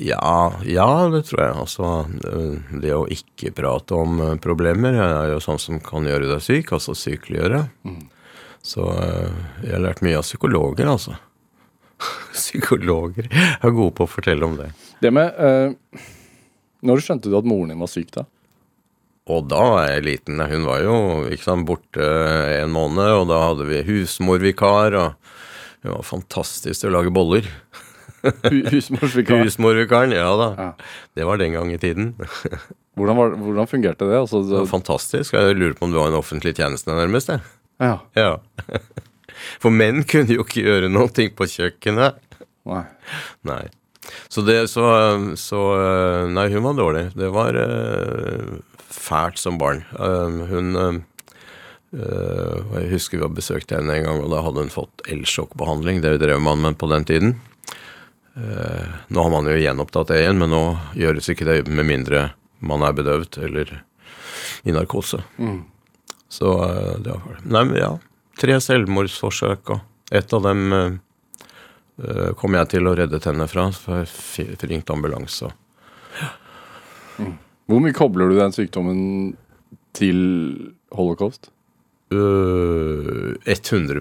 [0.01, 1.55] Ja, ja, det tror jeg.
[1.62, 1.90] Altså,
[2.29, 6.42] øh, det å ikke prate om øh, problemer er jo sånn som kan gjøre deg
[6.44, 7.62] syk, altså sykeliggjøre.
[8.66, 11.16] Så øh, jeg har lært mye av psykologer, altså.
[12.37, 14.72] psykologer er gode på å fortelle om det.
[15.01, 16.03] Det med eh,
[16.85, 18.27] Når skjønte du at moren din var syk, da?
[19.33, 20.38] Og da var jeg liten.
[20.38, 20.99] Hun var jo
[21.42, 22.05] sant, borte
[22.61, 25.16] en måned, og da hadde vi husmorvikar, og
[25.83, 27.49] hun var fantastisk til å lage boller.
[28.53, 29.43] Hu- Husmorsvikar.
[29.45, 30.49] Husmorvikaren, ja da.
[30.59, 30.69] Ja.
[31.19, 32.15] Det var den gang i tiden.
[32.97, 34.17] Hvordan, var, hvordan fungerte det?
[34.17, 35.35] Altså, Det fantastisk.
[35.37, 37.43] Jeg lurer på om det var en offentlig tjeneste nærmest, jeg.
[37.83, 37.99] ja.
[38.17, 38.37] Ja.
[39.61, 42.17] For menn kunne jo ikke gjøre noe på kjøkkenet.
[42.67, 42.85] Nei.
[43.45, 43.65] Nei.
[44.33, 44.87] Så det så,
[45.37, 45.61] så
[46.33, 47.05] Nei, hun var dårlig.
[47.19, 48.57] Det var uh,
[48.89, 49.83] fælt som barn.
[49.93, 50.99] Uh, hun eh,
[52.01, 56.01] eh, Jeg husker vi har besøkt henne en gang, og da hadde hun fått elsjokkbehandling.
[56.05, 57.37] Det drev man med på den tiden.
[58.37, 60.62] Eh, nå har man jo gjenopptatt det igjen, men nå
[60.99, 63.72] gjøres ikke det med mindre man er bedøvd eller
[64.68, 65.22] i narkose.
[66.29, 67.90] Så eh, det var Nei, men ja.
[68.37, 70.99] Tre selvmordsforsøk, og ett av dem eh,
[72.05, 75.49] eh, kom jeg til å redde tennene fra, for jeg ringte ambulanse.
[77.66, 79.01] Hvor mye kobler du den sykdommen
[79.96, 80.20] til
[80.94, 81.49] holocaust?
[82.12, 84.01] Øh, 100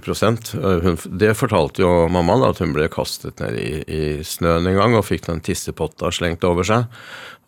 [0.54, 4.68] Øh, hun, Det fortalte jo mamma, da, at hun ble kastet ned i, i snøen
[4.68, 6.86] en gang og fikk den tissepotta slengt over seg.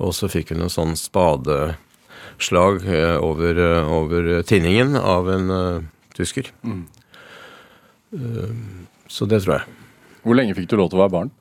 [0.02, 5.84] Og så fikk hun en sånn spadeslag eh, over, eh, over tinningen av en uh,
[6.17, 6.50] tysker.
[8.13, 8.54] Eh,
[9.08, 9.78] så det tror jeg.
[10.24, 11.32] Hvor lenge fikk du lov til å være barn?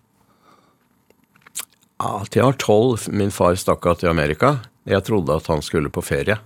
[1.97, 3.09] Ja, til jeg var tolv.
[3.09, 4.59] Min far stakk av til Amerika.
[4.85, 6.37] Jeg trodde at han skulle på ferie.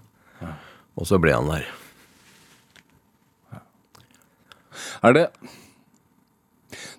[0.95, 1.67] Og så ble han der.
[5.01, 5.27] Er det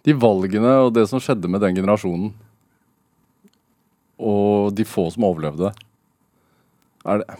[0.06, 2.34] de valgene og det som skjedde med den generasjonen,
[4.22, 5.72] og de få som overlevde,
[7.02, 7.40] er det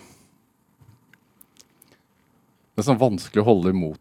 [2.72, 4.00] Det er sånn vanskelig å holde imot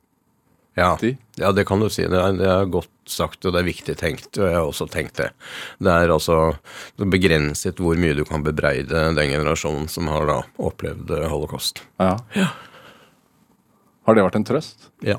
[0.78, 0.94] Ja,
[1.36, 2.06] ja det kan du si.
[2.08, 4.30] Det er, det er godt sagt, og det er viktig tenkt.
[4.38, 5.26] Og jeg har også tenkt det.
[5.82, 6.54] Det er altså
[6.96, 11.82] begrenset hvor mye du kan bebreide den generasjonen som har da opplevd holocaust.
[11.98, 12.24] holocaust.
[12.38, 12.48] Ja.
[14.08, 14.88] Har det vært en trøst?
[15.04, 15.18] Ja.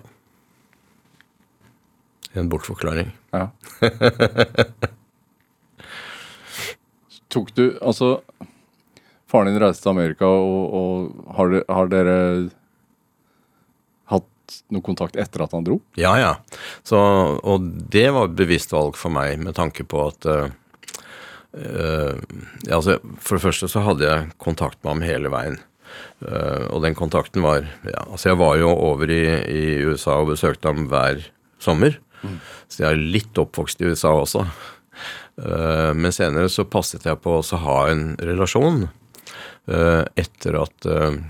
[2.39, 3.09] En bortforklaring.
[3.35, 3.49] Ja.
[7.31, 8.21] Tok du Altså,
[9.31, 12.15] faren din reiste til Amerika, og, og har, de- har dere
[14.11, 15.77] hatt noe kontakt etter at han dro?
[15.99, 16.33] Ja, ja.
[16.83, 20.51] Så, og det var et bevisst valg for meg med tanke på at uh,
[21.55, 22.19] uh,
[22.67, 25.59] ja, altså, For det første så hadde jeg kontakt med ham hele veien.
[26.23, 30.33] Uh, og den kontakten var ja, Altså, jeg var jo over i, i USA og
[30.35, 31.23] besøkte ham hver
[31.63, 31.95] sommer.
[32.67, 34.45] Så jeg er litt oppvokst i USA også.
[35.37, 41.21] Eh, men senere så passet jeg på å ha en relasjon eh, etter at eh,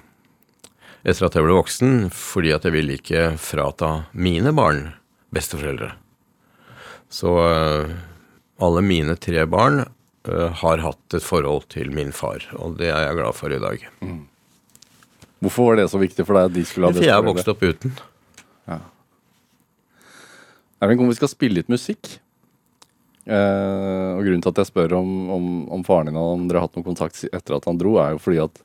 [1.02, 4.92] etter at jeg ble voksen, fordi at jeg ville ikke frata mine barn
[5.34, 5.96] besteforeldre.
[7.10, 7.32] Så
[8.62, 9.82] alle mine tre barn
[10.62, 13.88] har hatt et forhold til min far, og det er jeg glad for i dag.
[15.42, 17.66] Hvorfor var det så viktig for deg at de skulle ha For jeg vokste opp
[17.66, 18.04] vokst
[20.82, 20.90] opp uten.
[20.90, 22.20] Erling, om vi skal spille litt musikk
[23.26, 26.58] eh, Og grunnen til at jeg spør om, om, om faren din og om dere
[26.60, 28.64] har hatt noen kontakt etter at han dro, er jo fordi at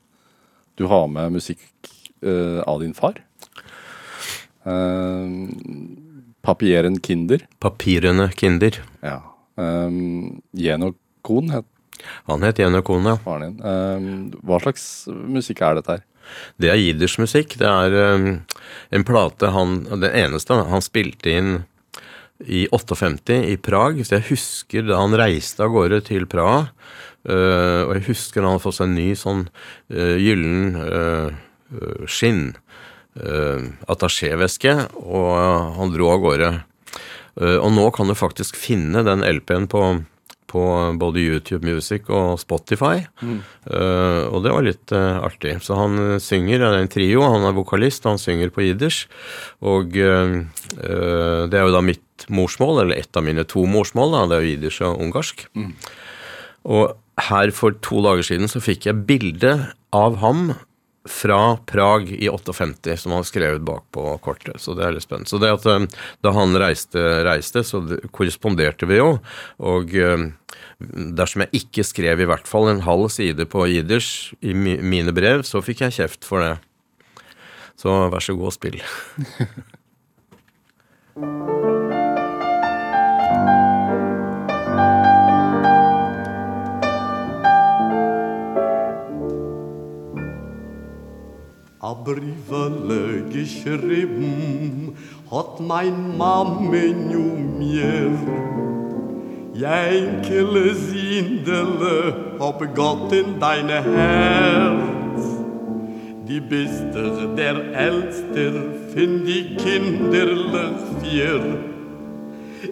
[0.77, 1.63] du har med musikk
[2.21, 3.15] eh, av din far.
[4.65, 5.25] Eh,
[6.41, 7.47] Papieren Kinder.
[7.59, 8.77] Papirene Kinder.
[9.01, 9.21] Ja.
[9.57, 11.65] Um, Jenokon het
[12.29, 13.17] Han het Jenokon, ja.
[13.17, 13.65] faren din.
[13.65, 16.05] Eh, hva slags musikk er dette her?
[16.61, 17.57] Det er jiddisch-musikk.
[17.57, 18.45] Det er um,
[18.93, 21.51] en plate han Den eneste han spilte inn
[22.45, 24.03] i 58 i Prag.
[24.05, 26.67] Så jeg husker da han reiste av gårde til Praha.
[27.27, 29.47] eh, og jeg husker da han hadde fått seg en ny sånn
[29.91, 31.29] uh, gyllen eh,
[31.73, 32.53] eh, skinn
[33.19, 36.51] uh, attachéveske, og eh, han dro av gårde.
[37.37, 39.81] Eh, og nå kan du faktisk finne den LP-en på,
[40.49, 40.63] på
[40.97, 43.03] både YouTube Music og Spotify.
[43.21, 45.57] Eh, og det var litt eh, artig.
[45.61, 49.05] Så han eh, synger, det er en trio, han er vokalist, han synger på jiddisch.
[49.61, 50.37] Og eh,
[50.79, 54.39] eh, det er jo da mitt morsmål, eller ett av mine to morsmål, da, det
[54.39, 55.45] er jiddisch og ungarsk.
[56.67, 56.95] Og
[57.29, 59.53] her for to dager siden så fikk jeg bilde
[59.95, 60.51] av ham
[61.07, 64.59] fra Prag i 58, som han skrev bak på kortet.
[64.61, 65.29] Så det er litt spennende.
[65.29, 65.85] Så det at eh,
[66.25, 69.17] da han reiste, reiste så korresponderte vi jo.
[69.63, 70.27] Og eh,
[71.17, 75.45] dersom jeg ikke skrev i hvert fall en halv side på jiddisch i mine brev,
[75.47, 76.55] så fikk jeg kjeft for det.
[77.77, 78.79] Så vær så god og spill.
[91.87, 94.97] A Briefele geschrieben
[95.31, 97.25] hat mein Mame nu
[97.59, 98.11] mir.
[99.53, 105.21] Jänkele Sindele hab Gott in deine Herz.
[106.27, 106.93] Die bist
[107.37, 108.51] der, Älster,
[108.93, 111.39] find die kinderlich vier.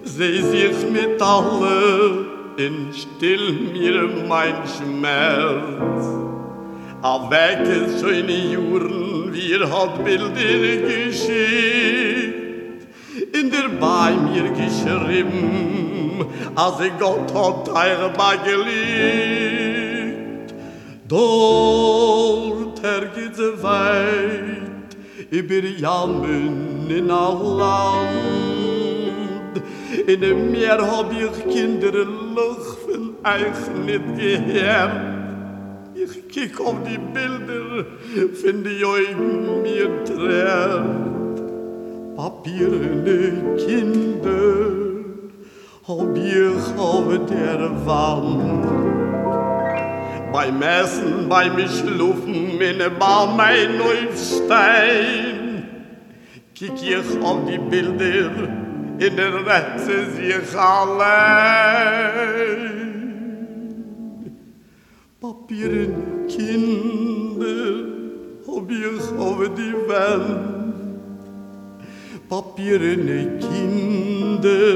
[0.04, 2.26] Seh sich mit alle,
[2.58, 6.26] in still mir mein Schmerz.
[7.06, 9.05] A wecke schöne Juren,
[9.36, 10.32] wir hat Bilder
[10.88, 12.36] geschickt,
[13.34, 18.14] in der bei mir geschrieben, als ich Gott hat teure
[18.46, 19.36] geliebt.
[21.08, 24.96] Dort ergeht sie weit,
[25.30, 28.16] über Jammen in all Land.
[30.08, 35.15] In dem Meer hab ich kinderlich von euch nicht gehört.
[36.06, 37.86] Ich kick auf die Bilder,
[38.36, 39.16] finde ich euch
[39.64, 41.42] mir trägt.
[42.16, 44.86] Papierene Kinder
[45.88, 48.66] hab ich auf der Wand.
[50.32, 55.64] Beim Essen, beim Schlufen, in der Bar mein Neufstein.
[56.54, 58.32] Kick ich auf die Bilder,
[59.00, 62.06] in der Retze sich allein.
[65.26, 67.88] Papieren Kinder
[68.46, 71.00] hab ich auf die Wand.
[72.30, 74.76] Papieren Kinder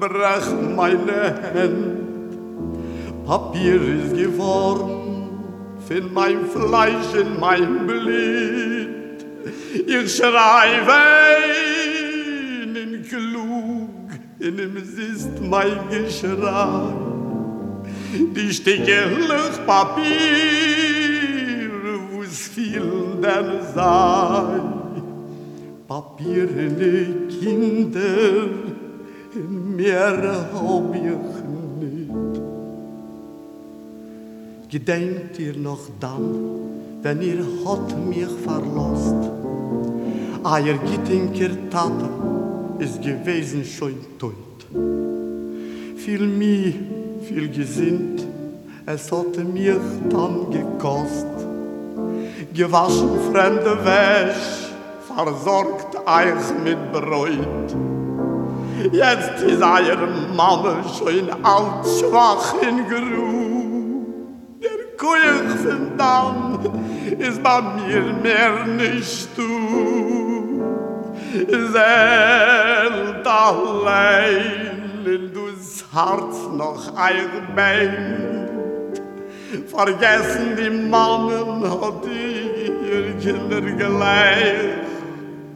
[0.00, 3.26] brach meine Hand.
[3.26, 5.28] Papier ist geworden
[5.86, 9.20] von mein Fleisch und mein Blut.
[9.86, 10.98] Ich schreibe
[12.64, 17.11] in klug, in dem ist mein Geschrei.
[18.12, 19.08] Die Stücke
[19.66, 20.04] Papier,
[22.10, 22.82] wo es viel
[23.22, 24.60] denn sei.
[25.88, 28.48] Papier in Kinder,
[29.34, 31.32] in mehr hab ich
[31.80, 32.40] nicht.
[34.70, 36.34] Gedenkt ihr noch dann,
[37.02, 39.30] wenn ihr hat mich verlost?
[40.44, 42.10] Eier Gittinker Tate
[42.78, 44.34] ist gewesen schon tot.
[45.96, 46.74] Viel mir,
[47.22, 48.26] viel gesinnt,
[48.86, 49.80] es hat mir
[50.10, 51.26] dann gekost.
[52.52, 54.72] Gewaschen fremde Wäsch,
[55.06, 57.76] versorgt euch mit Bräut.
[58.92, 64.06] Jetzt ist eure Mama schon alt, schwach in Geruh.
[64.60, 66.58] Der Kuchen von dann
[67.18, 70.62] ist bei mir mehr nicht du.
[71.32, 74.72] Selt allein
[75.04, 75.61] in du
[75.92, 78.50] hart noch ermeint.
[79.66, 84.78] Vergessen die Mannen hat ihr Kinder gleich.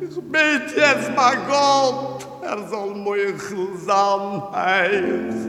[0.00, 5.48] Ich bete jetzt mal Gott, er soll Meuchelsam heiß.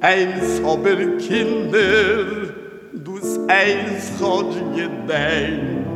[0.00, 2.54] Eins aber Kinder,
[2.94, 5.86] dus eins hat gedenkt.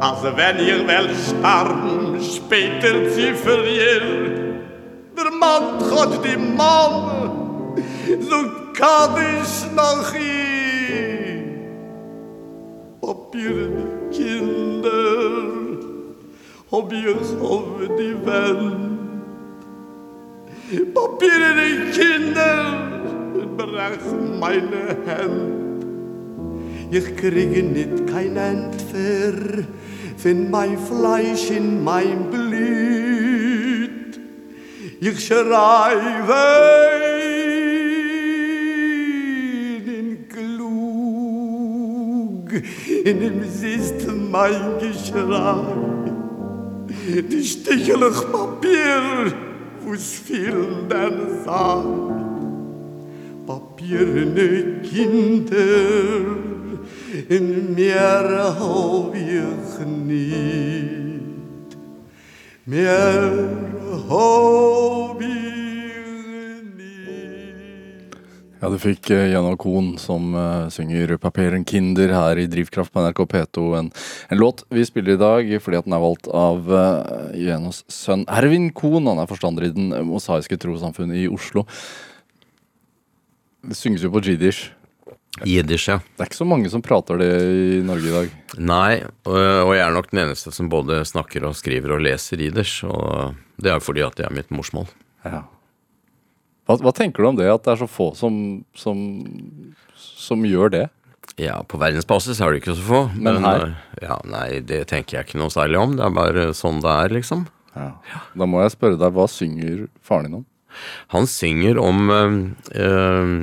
[0.00, 4.45] Also wenn ihr wel starben, später für ihr,
[5.16, 7.82] der Mann hat die Mann,
[8.20, 8.36] so
[8.74, 11.56] kann ich noch ihn.
[13.00, 13.70] Ob ihr
[14.10, 15.78] Kinder,
[16.70, 17.64] ob ihr auf
[17.98, 18.96] die Wand,
[20.94, 22.90] Papieren Kinder,
[23.56, 24.04] brach
[24.40, 25.84] meine Hand.
[26.90, 29.62] Ich kriege nicht kein Entfer,
[30.16, 33.15] find mein Fleisch in mein Blut.
[34.98, 36.34] Ich schreibe
[39.84, 41.82] in klug,
[43.04, 45.64] in dem siehst mein Geschrei.
[47.30, 49.34] Die stichelig Papier,
[49.84, 52.16] wo's vielen denn sagt.
[53.46, 55.56] Papierne Kinder,
[57.28, 61.76] in mir hab ich nicht.
[62.64, 63.65] Mehr.
[64.06, 64.14] Ja,
[68.70, 73.26] du fikk uh, Janna Kohn som uh, synger 'Paperen Kinder' her i Drivkraft på NRK
[73.32, 73.64] P2.
[73.80, 73.90] En,
[74.30, 78.22] en låt vi spiller i dag fordi at den er valgt av uh, Jenos sønn
[78.30, 79.10] Ervin Kohn.
[79.10, 81.66] Han er forstander i Den mosaiske trossamfunnet i Oslo.
[83.66, 84.70] Det synges jo på jiddisch.
[85.44, 85.98] Jiddisch, ja.
[86.16, 88.30] Det er ikke så mange som prater det i Norge i dag.
[88.56, 88.92] Nei,
[89.28, 92.78] og, og jeg er nok den eneste som både snakker og skriver og leser jiddisch.
[92.88, 94.86] Og det er fordi at det er mitt morsmål.
[95.26, 95.42] Ja.
[96.66, 98.38] Hva, hva tenker du om det, at det er så få som,
[98.74, 99.02] som,
[99.96, 100.86] som gjør det?
[101.36, 103.00] Ja, på verdensbasis er det ikke så få.
[103.20, 103.66] Men her?
[103.68, 105.98] eh, Ja, nei, det tenker jeg ikke noe særlig om.
[105.98, 107.44] Det er bare sånn det er, liksom.
[107.76, 110.46] Da må jeg spørre deg, hva synger faren din om?
[111.12, 112.34] Han synger om øh,
[112.80, 113.34] øh,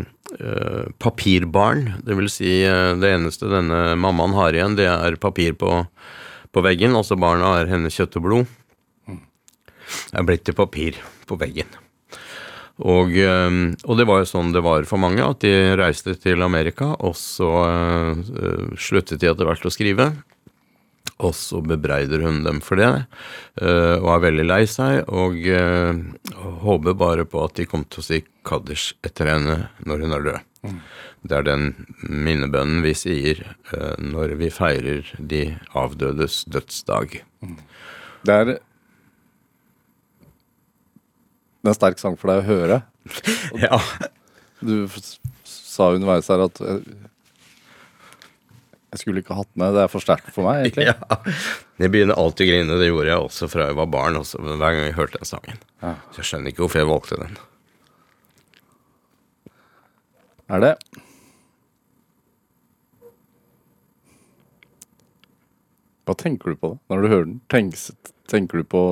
[0.99, 2.01] papirbarn.
[2.05, 5.83] Det vil si, øh, det eneste denne mammaen har igjen, det er papir på,
[6.53, 6.95] på veggen.
[6.95, 8.45] Altså barna er hennes kjøtt og blod.
[10.13, 11.69] Er blitt til papir på veggen.
[12.81, 16.41] Og, øh, og det var jo sånn det var for mange, at de reiste til
[16.41, 17.51] Amerika, og så
[18.79, 20.13] sluttet de etter hvert å skrive.
[21.23, 22.89] Og så bebreider hun dem for det,
[23.61, 25.93] eh, og er veldig lei seg, og eh,
[26.65, 29.57] håper bare på at de kommer til å si Kaddish etter henne
[29.87, 30.41] når hun er død.
[31.23, 31.69] Det er den
[32.03, 33.39] minnebønnen vi sier
[33.71, 35.43] eh, når vi feirer de
[35.79, 37.21] avdødes dødsdag.
[38.23, 38.55] Det er
[41.63, 42.81] Det er en sterk sang for deg å høre.
[43.63, 43.79] Ja.
[44.63, 44.87] Du
[45.47, 46.59] sa underveis her at
[48.93, 49.73] jeg skulle ikke hatt med.
[49.73, 50.85] Det er for sterkt for meg, egentlig.
[50.91, 51.17] ja.
[51.81, 54.61] Jeg begynner alltid å grine, det gjorde jeg også fra jeg var barn, også, hver
[54.61, 55.63] gang jeg hørte den sangen.
[55.81, 55.95] Ja.
[56.13, 57.41] Så jeg skjønner ikke hvorfor jeg valgte den.
[60.53, 60.75] Er det?
[66.03, 67.41] Hva tenker du på da, når du hører den?
[67.49, 67.89] Tenks,
[68.29, 68.83] tenker du på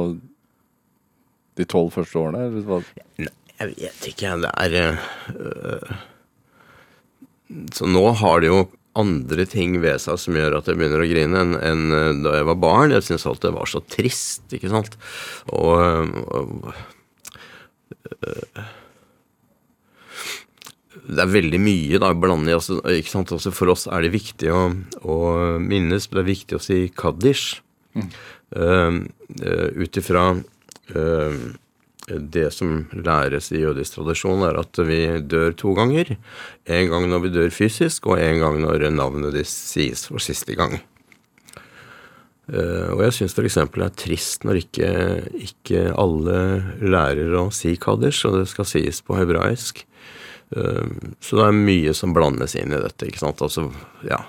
[1.60, 2.48] de tolv første årene?
[2.48, 2.82] Eller hva?
[3.22, 4.78] Nei, jeg vet ikke, det er
[5.36, 5.98] øh,
[7.76, 8.62] Så nå har det jo
[9.00, 12.36] andre ting ved seg som gjør at jeg begynner å grine, enn enn, øh, da
[12.40, 12.96] jeg var barn.
[12.96, 14.98] Jeg syntes alt det var så trist, ikke sant.
[15.56, 15.80] Og,
[16.36, 16.72] og
[18.28, 18.64] øh,
[21.12, 23.34] det er veldig mye da, blandet i altså, ikke sant?
[23.36, 24.68] Også For oss er det viktig å,
[25.02, 25.18] å
[25.64, 27.62] minnes, det er viktig å si kaddish.
[28.52, 29.04] Uh,
[29.80, 30.24] Ut ifra
[30.96, 31.36] øh,
[32.20, 36.16] det som læres i jødisk tradisjon, er at vi dør to ganger.
[36.68, 40.58] En gang når vi dør fysisk, og en gang når navnet ditt sies for siste
[40.60, 40.80] gang.
[42.52, 43.60] Eh, og jeg syns f.eks.
[43.72, 44.90] det er trist når ikke,
[45.40, 46.40] ikke alle
[46.84, 49.86] lærer å si kaddish, og det skal sies på hebraisk.
[50.56, 53.08] Eh, så det er mye som blandes inn i dette.
[53.08, 53.44] ikke sant?
[53.46, 53.70] Altså,
[54.08, 54.20] ja.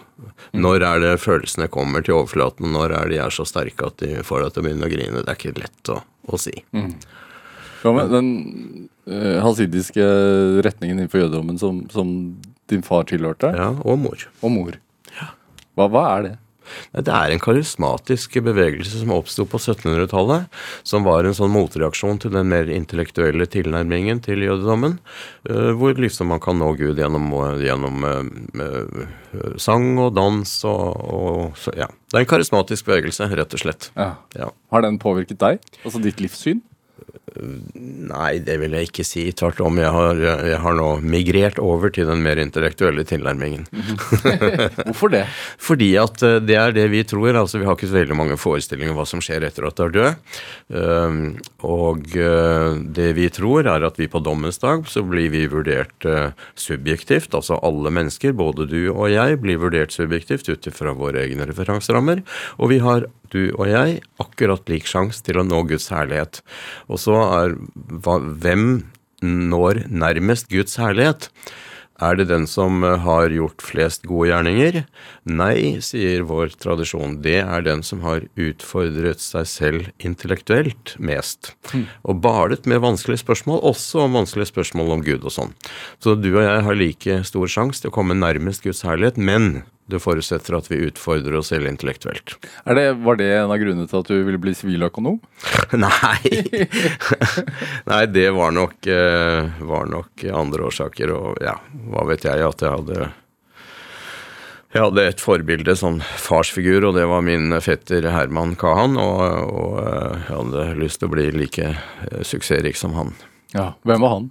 [0.54, 2.70] Når er det følelsene kommer til overflaten?
[2.76, 5.24] Når er de er så sterke at de får deg til å begynne å grine?
[5.24, 5.98] Det er ikke lett å,
[6.30, 6.54] å si.
[7.82, 8.28] Hva med den
[9.10, 10.06] uh, hasidiske
[10.64, 12.12] retningen innenfor jødedommen som, som
[12.70, 13.50] din far tilhørte?
[13.56, 14.28] Ja, Og mor.
[14.42, 14.78] Og mor.
[15.72, 16.34] Hva, hva er det?
[16.92, 20.48] Det er en karismatisk bevegelse som oppsto på 1700-tallet,
[20.86, 24.98] som var en sånn motreaksjon til den mer intellektuelle tilnærmingen til jødedommen,
[25.48, 27.28] eh, hvor liksom man kan nå Gud gjennom,
[27.62, 31.90] gjennom eh, eh, sang og dans og, og så, Ja.
[32.12, 33.88] Det er en karismatisk bevegelse, rett og slett.
[33.96, 34.10] Ja.
[34.36, 34.50] Ja.
[34.72, 35.62] Har den påvirket deg?
[35.80, 36.60] Altså ditt livssyn?
[37.32, 39.24] Nei, det vil jeg ikke si.
[39.36, 39.78] Tvert om.
[39.80, 43.64] Jeg har, jeg har nå migrert over til den mer intellektuelle tilnærmingen.
[44.86, 45.22] Hvorfor det?
[45.60, 47.32] Fordi at eh, det er det vi tror.
[47.36, 49.84] altså Vi har ikke så veldig mange forestillinger om hva som skjer etter at du
[49.86, 50.36] er død.
[50.72, 51.22] Um,
[51.68, 56.08] og uh, det vi tror, er at vi på dommens dag så blir vi vurdert
[56.08, 57.32] uh, subjektivt.
[57.38, 62.24] Altså alle mennesker, både du og jeg, blir vurdert subjektivt ut ifra våre egne referanserammer.
[62.60, 66.42] Og vi har du og jeg akkurat lik sjanse til å nå Guds herlighet.
[66.88, 67.56] Og så er
[68.04, 68.84] hva, hvem
[69.22, 71.30] når nærmest Guds herlighet?
[72.02, 74.80] Er det den som har gjort flest gode gjerninger?
[75.28, 77.20] Nei, sier vår tradisjon.
[77.22, 81.52] Det er den som har utfordret seg selv intellektuelt mest.
[82.02, 85.54] Og balet med vanskelige spørsmål, også om vanskelige spørsmål om Gud og sånn.
[86.02, 89.62] Så du og jeg har like stor sjanse til å komme nærmest Guds herlighet, men
[89.92, 92.36] det forutsetter at vi utfordrer oss selv intellektuelt.
[92.66, 95.20] Er det, var det en av grunnene til at du ville bli siviløkonom?
[95.84, 96.44] Nei.
[97.92, 101.12] Nei, det var nok, eh, var nok andre årsaker.
[101.16, 101.56] Og ja,
[101.92, 103.10] hva vet jeg at jeg hadde
[104.72, 108.96] jeg hadde et forbilde, sånn farsfigur, og det var min fetter Herman Kahan.
[108.96, 109.20] Og,
[109.52, 113.12] og eh, jeg hadde lyst til å bli like eh, suksessrik som han.
[113.52, 114.30] Ja, Hvem var han?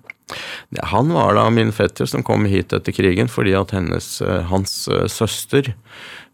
[0.79, 4.87] Han var da min fetter som kom hit etter krigen fordi at hennes, eh, hans
[4.87, 5.73] eh, søster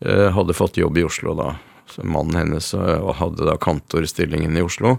[0.06, 1.56] eh, hadde fått jobb i Oslo da.
[1.90, 2.74] Så mannen hennes
[3.16, 4.98] hadde da kantorstillingen i Oslo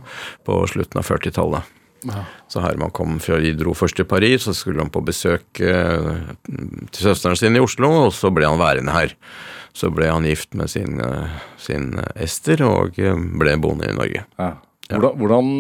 [0.49, 1.75] på slutten av 40-tallet.
[2.09, 2.23] Ja.
[2.49, 6.97] Så Herman kom før de dro først til Paris, så skulle han på besøk til
[6.97, 9.13] søsteren sin i Oslo, og så ble han værende her.
[9.77, 10.97] Så ble han gift med sin,
[11.61, 14.25] sin Ester og ble boende i Norge.
[14.41, 14.51] Ja.
[14.89, 15.53] Hvordan, hvordan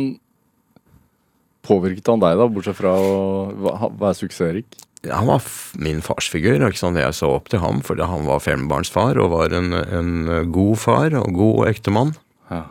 [1.68, 4.78] påvirket han deg, da, bortsett fra å være suksessrik?
[5.06, 5.44] Han var
[5.78, 6.58] min farsfigur.
[6.66, 6.98] ikke sant?
[6.98, 10.14] Jeg så opp til ham fordi han var fembarnsfar og var en, en
[10.50, 12.16] god far og god ektemann.
[12.50, 12.64] Ja.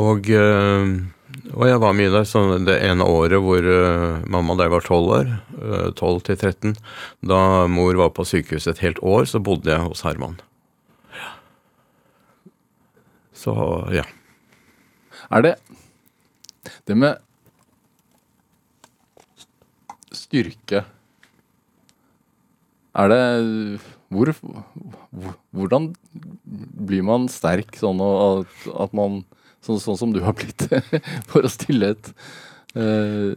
[0.00, 0.94] Og, eh,
[1.52, 2.24] og, jeg var mye der.
[2.28, 6.40] Så det ene året hvor uh, mamma og jeg var tolv år, uh, 12 til
[6.40, 6.72] 13,
[7.28, 10.40] da mor var på sykehuset et helt år, så bodde jeg hos Herman.
[13.36, 13.52] Så
[13.92, 14.06] ja.
[15.32, 15.56] Er det
[16.86, 17.18] det med
[20.32, 20.84] styrke
[22.96, 23.22] Er det
[24.12, 24.32] hvor,
[25.52, 25.92] Hvordan
[26.32, 29.22] blir man sterk sånn at, at man
[29.64, 30.66] sånn, sånn, som du har blitt,
[31.30, 32.10] for å stille et
[32.76, 33.32] uh,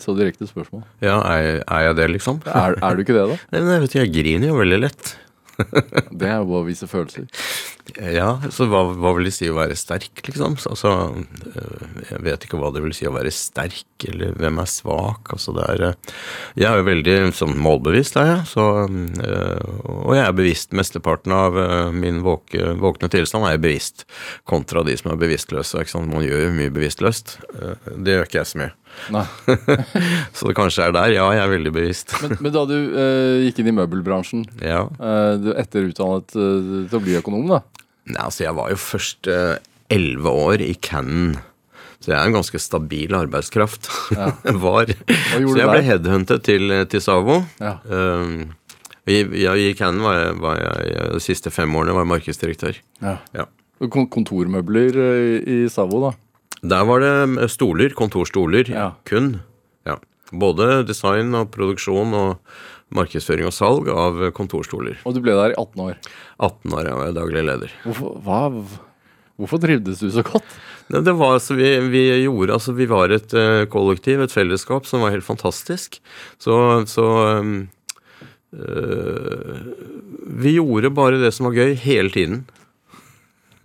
[0.00, 0.86] så direkte spørsmål?
[1.04, 2.40] Ja, er, er jeg det, liksom?
[2.48, 3.36] Er, er, du ikke det, da?
[3.52, 5.12] Nei, men jeg vet jeg griner jo veldig lett.
[6.18, 7.28] det er jo å vise følelser.
[8.00, 10.56] Ja, så hva, hva, vil det si å være sterk, liksom?
[10.70, 10.92] Altså,
[11.50, 15.28] øh, jeg vet ikke hva det vil si å være sterk, eller hvem er svak.
[15.36, 16.14] Altså, det er øh,
[16.56, 18.46] Jeg er jo veldig sånn målbevisst, er jeg.
[18.54, 20.72] Så, øh, og jeg er bevisst.
[20.74, 21.60] Mesteparten av
[21.94, 24.06] min våke, våkne tilstand er jeg bevisst,
[24.48, 25.84] kontra de som er bevisstløse.
[25.84, 26.10] Ikke sant?
[26.10, 27.36] Man gjør jo mye bevisstløst.
[27.52, 28.72] Det gjør ikke jeg så mye.
[30.36, 31.12] så det kanskje er der.
[31.14, 32.14] Ja, jeg er veldig bevisst.
[32.22, 34.84] men, men, da du uh, gikk inn i møbelbransjen, ja.
[34.98, 37.62] uh, du etterutdannet uh, til å bli økonom, da?
[38.10, 39.30] Nei, altså jeg var jo først
[39.92, 41.38] elleve år i Cannon.
[42.04, 43.88] Så jeg er en ganske stabil arbeidskraft.
[44.12, 44.28] Ja.
[44.66, 44.92] var.
[44.92, 47.40] Så jeg ble headhuntet til, til Savo.
[47.62, 47.78] Ja.
[47.88, 48.52] Um,
[49.08, 52.82] i, i Cannon var jeg, var jeg, de siste fem årene var jeg markedsdirektør.
[53.00, 53.16] Ja.
[53.36, 53.48] ja.
[53.88, 55.00] Kontormøbler
[55.48, 56.12] i Savo, da?
[56.64, 58.86] Der var det stoler, kontorstoler, ja.
[59.08, 59.36] kun.
[59.84, 59.98] Ja.
[60.32, 62.40] Både design og produksjon og
[62.94, 64.96] markedsføring og salg av kontorstoler.
[65.04, 65.98] Og du ble der i 18 år?
[66.38, 66.94] 18 år, ja.
[66.94, 67.76] Jeg var daglig leder.
[67.84, 68.40] Hvorfor, hva,
[69.40, 70.56] hvorfor trivdes du så godt?
[70.88, 75.04] Det var altså, vi, vi, gjorde, altså, vi var et uh, kollektiv, et fellesskap, som
[75.04, 76.00] var helt fantastisk.
[76.40, 76.56] Så,
[76.88, 77.06] så
[77.44, 77.54] um,
[78.56, 79.62] uh,
[80.44, 82.44] Vi gjorde bare det som var gøy, hele tiden.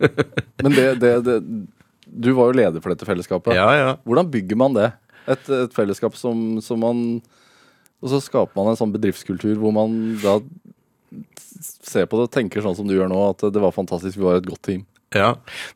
[0.64, 1.36] Men det, det, det
[2.10, 3.54] du var jo leder for dette fellesskapet.
[3.56, 3.92] Ja, ja.
[4.08, 4.90] Hvordan bygger man det?
[5.30, 7.20] Et, et fellesskap som, som, man
[8.00, 10.38] Og så skaper man en sånn bedriftskultur hvor man da
[11.60, 14.24] ser på det og tenker sånn som du gjør nå, at det var fantastisk, vi
[14.24, 14.86] var et godt team.
[15.10, 15.32] Ja.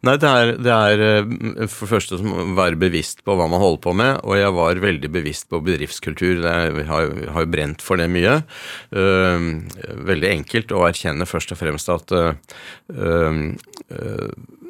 [0.07, 3.63] Nei, det er, det er eh, for det første å være bevisst på hva man
[3.63, 4.21] holder på med.
[4.23, 6.45] Og jeg var veldig bevisst på bedriftskultur.
[6.45, 8.37] Jeg har, har jo brent for det mye.
[8.95, 9.67] Uh,
[10.07, 12.31] veldig enkelt å erkjenne først og fremst at uh,
[12.95, 13.43] uh,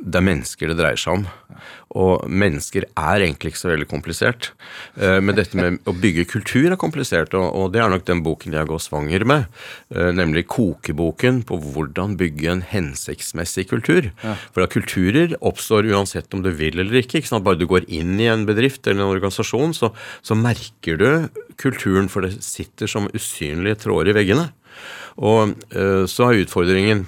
[0.04, 1.24] det er mennesker det dreier seg om.
[1.96, 4.50] Og mennesker er egentlig ikke så veldig komplisert.
[4.98, 8.56] Eh, men dette med å bygge kultur er komplisert, og det er nok den boken
[8.56, 9.46] jeg går svanger med.
[9.94, 14.10] Eh, nemlig kokeboken på hvordan bygge en hensiktsmessig kultur.
[14.24, 14.36] Ja.
[14.52, 17.22] For at kulturer oppstår uansett om du vil eller ikke.
[17.22, 17.46] ikke sant?
[17.46, 19.94] Bare du går inn i en bedrift eller en organisasjon, så,
[20.26, 21.08] så merker du
[21.60, 24.50] kulturen, for det sitter som usynlige tråder i veggene.
[25.22, 27.06] Og eh, så er utfordringen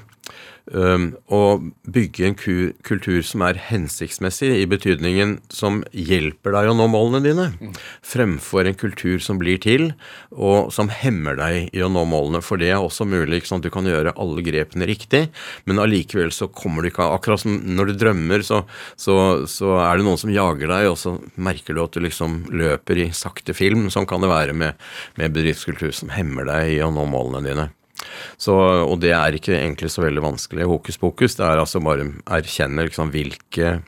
[0.67, 6.89] Um, å bygge en kultur som er hensiktsmessig, i betydningen som hjelper deg å nå
[6.91, 7.45] målene dine,
[8.03, 9.93] fremfor en kultur som blir til,
[10.35, 12.43] og som hemmer deg i å nå målene.
[12.43, 13.39] For det er også mulig.
[13.39, 13.67] ikke sant?
[13.67, 15.29] Du kan gjøre alle grepene riktig,
[15.71, 18.65] men allikevel så kommer du ikke Akkurat som når du drømmer, så,
[18.99, 22.43] så, så er det noen som jager deg, og så merker du at du liksom
[22.51, 23.87] løper i sakte film.
[23.95, 24.75] Sånn kan det være med,
[25.17, 27.71] med bedriftskultur som hemmer deg i å nå målene dine.
[28.41, 30.69] Så, og det er ikke egentlig så veldig vanskelig.
[30.69, 31.39] Hokus pokus.
[31.39, 33.81] Det er altså bare erkjenne liksom, hvilke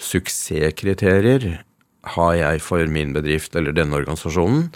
[0.00, 1.60] suksesskriterier
[2.14, 4.70] har jeg for min bedrift eller denne organisasjonen,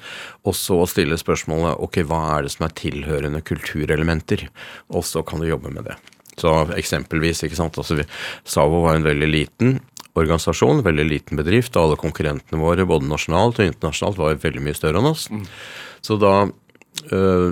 [0.44, 4.44] og så stille spørsmålet ok, hva er det som er tilhørende kulturelementer,
[4.92, 5.96] og så kan du jobbe med det.
[6.36, 8.04] Så eksempelvis, ikke sant, altså
[8.44, 9.78] Savo var en veldig liten
[10.18, 14.76] organisasjon, veldig liten bedrift, og alle konkurrentene våre, både nasjonalt og internasjonalt, var veldig mye
[14.76, 15.26] større enn oss.
[16.04, 16.34] Så da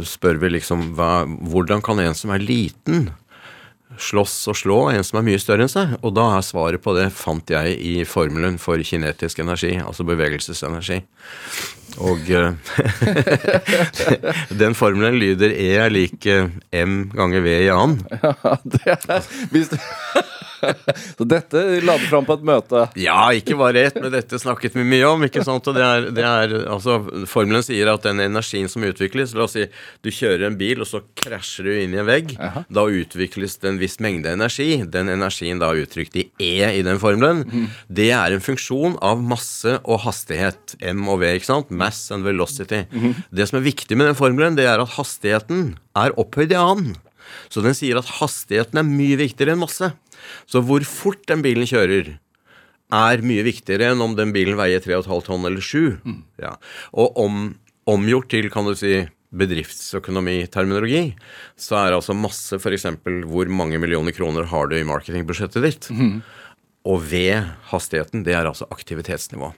[0.07, 3.11] spør vi liksom hva, hvordan kan en som er liten,
[4.01, 5.97] slåss og slå en som er mye større enn seg?
[6.01, 11.03] Og da er svaret på det fant jeg i formelen for kinetisk energi, altså bevegelsesenergi.
[12.01, 12.55] Og øh,
[14.63, 16.25] den formelen lyder E er lik
[16.73, 18.01] M ganger V i annen.
[18.23, 19.77] Ja, det er, hvis du,
[21.19, 22.85] så dette la du fram på et møte.
[23.01, 25.25] Ja, ikke bare ett, men dette snakket vi mye om.
[25.27, 25.67] ikke sant?
[25.71, 26.99] Og det er, det er, altså,
[27.31, 29.67] Formelen sier at den energien som utvikles La oss si
[30.05, 32.35] du kjører en bil, og så krasjer du inn i en vegg.
[32.43, 32.65] Aha.
[32.73, 34.71] Da utvikles det en viss mengde energi.
[34.93, 37.45] Den energien da uttrykt i E i den formelen.
[37.89, 40.77] Det er en funksjon av masse og hastighet.
[40.93, 41.71] M og V, ikke sant?
[41.75, 42.85] Mass and velocity.
[43.33, 46.95] Det som er viktig med den formelen, det er at hastigheten er opphøyd i annen.
[47.53, 49.93] Så den sier at hastigheten er mye viktigere enn masse.
[50.51, 52.19] Så hvor fort den bilen kjører,
[52.93, 55.99] er mye viktigere enn om den bilen veier 3,5 tonn eller 7.
[56.43, 56.57] Ja.
[56.93, 57.55] Og om,
[57.89, 61.15] omgjort til, kan du si, bedriftsøkonomiterminologi,
[61.57, 62.85] så er altså masse f.eks.
[63.31, 65.89] hvor mange millioner kroner har du i marketingbudsjettet ditt.
[66.83, 69.53] Og ved hastigheten, det er altså aktivitetsnivå.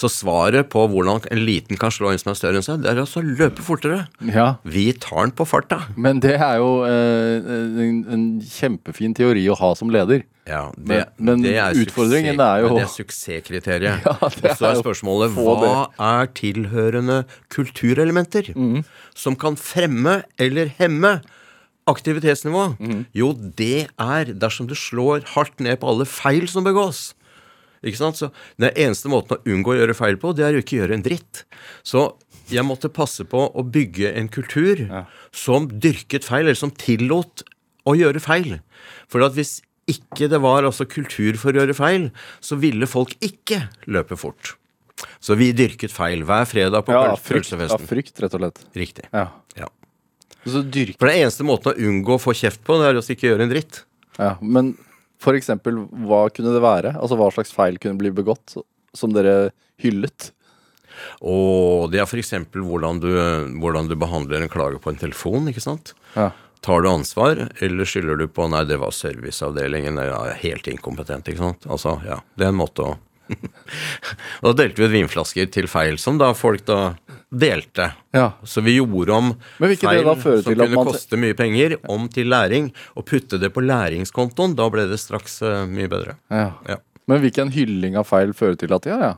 [0.00, 2.88] Så svaret på hvordan en liten kan slå en som er større enn seg, det
[2.94, 4.06] er altså å løpe fortere.
[4.24, 5.82] Ja, Vi tar den på farta.
[6.00, 7.50] Men det er jo eh,
[7.84, 10.24] en, en kjempefin teori å ha som leder.
[10.48, 14.00] Ja, Men- men utfordringen er jo- men Det er suksesskriteriet.
[14.08, 18.84] Ja, det så er er spørsmålet hva er tilhørende kulturelementer mm.
[19.14, 21.20] som kan fremme eller hemme
[21.88, 22.64] aktivitetsnivå?
[22.80, 23.04] Mm.
[23.16, 27.14] Jo, det er dersom du slår hardt ned på alle feil som begås.
[27.80, 28.18] Ikke sant?
[28.20, 28.28] Så
[28.60, 31.06] Den eneste måten å unngå å gjøre feil på, det er å ikke gjøre en
[31.06, 31.44] dritt.
[31.82, 32.10] Så
[32.50, 34.84] jeg måtte passe på å bygge en kultur
[35.32, 37.44] som dyrket feil, eller som tillot
[37.88, 38.58] å gjøre feil.
[39.08, 39.60] For at hvis
[39.90, 42.10] ikke det var altså kultur for å gjøre feil,
[42.44, 44.54] så ville folk ikke løpe fort.
[45.24, 48.60] Så vi dyrket feil hver fredag på Ja, ja, frykt, ja, frykt, rett og slett.
[48.76, 49.06] Riktig.
[49.14, 49.30] Ja.
[49.56, 49.70] Ja.
[50.46, 50.96] Så dyrk...
[51.00, 53.46] For den eneste måten å unngå å få kjeft på, det er å ikke gjøre
[53.46, 53.82] en dritt.
[54.16, 54.74] Ja, men
[55.20, 56.94] for eksempel, hva kunne det være?
[56.96, 58.56] Altså, hva slags feil kunne bli begått
[58.96, 60.30] som dere hyllet?
[61.24, 62.32] Og det er f.eks.
[62.52, 63.10] Hvordan, du,
[63.60, 65.94] hvordan du behandler en klage på en telefon, ikke sant.
[66.16, 66.30] Ja.
[66.64, 71.30] Tar du ansvar, eller skylder du på nei, det var serviceavdelingen, jeg er helt inkompetent,
[71.32, 71.68] ikke sant.
[71.72, 72.98] Altså, ja, det er en måte å
[74.42, 76.80] Da delte vi ut vinflasker til feil, som da folk da
[77.30, 77.92] delte.
[78.12, 78.32] Ja.
[78.42, 79.28] Så vi gjorde om
[79.60, 83.38] Men vil det feil som kunne man- koste mye penger, om til læring, og putte
[83.38, 84.56] det på læringskontoen.
[84.58, 86.16] Da ble det straks uh, mye bedre.
[86.30, 86.52] Ja.
[86.68, 86.76] Ja.
[87.06, 89.14] Men vil ikke en hylling av feil føre til at ja, ja,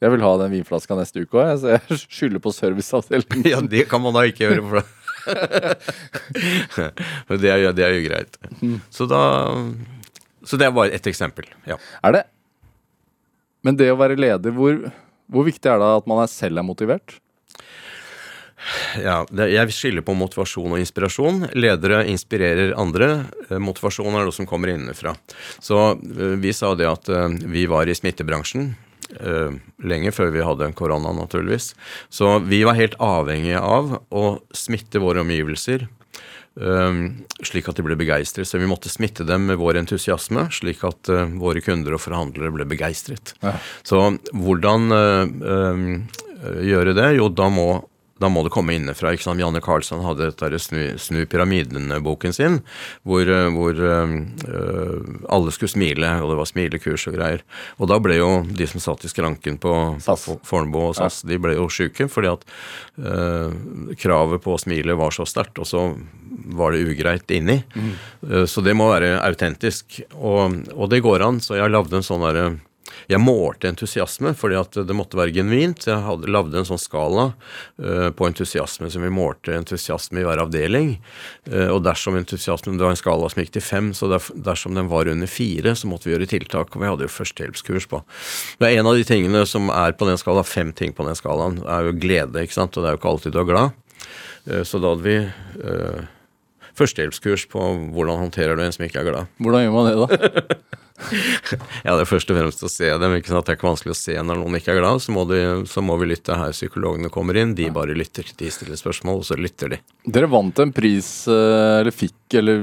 [0.00, 3.44] jeg vil ha den vinflaska neste uke òg, så jeg skylder på serviceavdelingen?
[3.52, 4.64] Ja, det kan man da ikke gjøre.
[4.64, 4.84] For
[7.28, 8.38] Men det, er, det er jo greit.
[8.90, 9.20] Så da
[10.48, 11.44] Så det er bare ett eksempel.
[11.68, 11.76] Ja.
[12.02, 12.22] Er det
[13.62, 14.78] Men det å være leder, hvor,
[15.28, 17.18] hvor viktig er det at man selv er motivert?
[19.00, 21.46] Ja jeg skiller på motivasjon og inspirasjon.
[21.56, 23.10] Ledere inspirerer andre.
[23.48, 25.14] Eh, Motivasjon er noe som kommer innenfra.
[25.62, 28.72] Så eh, vi sa det at eh, vi var i smittebransjen.
[29.82, 31.72] lenge før vi hadde korona, naturligvis.
[32.14, 35.88] Så vi var helt avhengige av å smitte våre omgivelser
[37.42, 38.46] slik at de ble begeistret.
[38.46, 42.66] Så vi måtte smitte dem med vår entusiasme, slik at våre kunder og forhandlere ble
[42.70, 43.34] begeistret.
[43.42, 43.56] Ja.
[43.82, 44.90] Så hvordan
[46.40, 47.12] gjøre det?
[47.18, 47.68] Jo, da må,
[48.20, 49.14] da må det komme innenfra.
[49.14, 49.40] ikke sant?
[49.40, 52.58] Janne Carlsson hadde dette Snu, snu pyramiden-boken sin,
[53.08, 54.14] hvor, uh, hvor uh,
[55.32, 57.44] alle skulle smile, og det var smilekurs og greier.
[57.78, 61.38] Og da ble jo de som satt i skranken på på Fornebu og SAS, de
[61.40, 62.42] ble jo sjuke, fordi at
[62.98, 63.52] øh,
[64.00, 65.84] kravet på å smile var så sterkt, og så
[66.56, 67.60] var det ugreit inni.
[67.74, 67.92] Mm.
[68.50, 70.00] så det må være autentisk.
[70.16, 71.40] Og, og det går an.
[71.44, 72.46] Så jeg lagde en sånn derre
[73.10, 75.86] jeg målte entusiasme fordi at det måtte være genuint.
[75.88, 80.42] Jeg hadde lagde en sånn skala uh, på entusiasme som vi målte entusiasme i hver
[80.44, 80.92] avdeling.
[81.48, 84.78] Uh, og dersom entusiasmen Det var en skala som gikk til fem, så der, dersom
[84.78, 86.74] den var under fire, så måtte vi gjøre tiltak.
[86.74, 88.02] Og vi hadde jo førstehjelpskurs på.
[88.60, 91.18] Det er en av de tingene som er på den skala, fem ting på den
[91.18, 92.76] skalaen, er jo glede, ikke sant.
[92.76, 93.78] Og det er jo ikke alltid du er glad.
[94.46, 95.18] Uh, så da hadde vi
[96.78, 97.60] førstehjelpskurs på
[97.92, 99.32] hvordan håndterer du en som ikke er glad.
[99.42, 100.60] Hvordan gjør man det, da?
[101.86, 103.14] ja, det er først og fremst å se dem.
[103.16, 103.46] ikke sant?
[103.46, 105.02] Det er ikke vanskelig å se når noen ikke er glad.
[105.02, 105.40] Så må, de,
[105.70, 107.54] så må vi lytte her psykologene kommer inn.
[107.58, 108.28] De bare lytter.
[108.38, 109.80] De stiller spørsmål, og så lytter de.
[110.06, 112.62] Dere vant en pris, eh, eller fikk, eller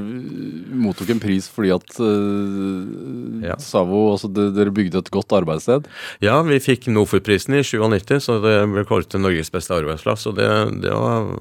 [0.80, 3.58] mottok en pris fordi at uh, ja.
[3.60, 5.90] Savo altså Dere bygde et godt arbeidssted?
[6.24, 10.28] Ja, vi fikk Nofut-prisen i 97, så det ble kåret til Norges beste arbeidsplass.
[10.32, 10.50] Og det,
[10.86, 11.32] det var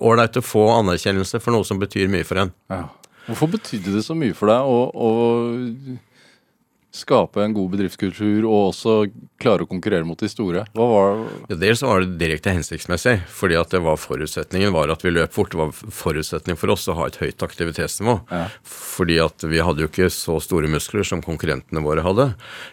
[0.00, 2.54] ålreit å få anerkjennelse for noe som betyr mye for en.
[2.72, 2.86] Ja.
[3.26, 5.08] Hvorfor betydde det så mye for deg å,
[6.94, 8.94] skape en god bedriftskultur og også
[9.42, 10.62] klare å konkurrere mot de store?
[10.76, 15.02] Hva var ja, Dels var det direkte hensiktsmessig, fordi at det var forutsetningen var at
[15.04, 15.50] vi løp fort.
[15.52, 18.16] Det var forutsetning for oss å ha et høyt aktivitetsnivå.
[18.30, 18.44] Ja.
[18.62, 22.28] Fordi at vi hadde jo ikke så store muskler som konkurrentene våre hadde.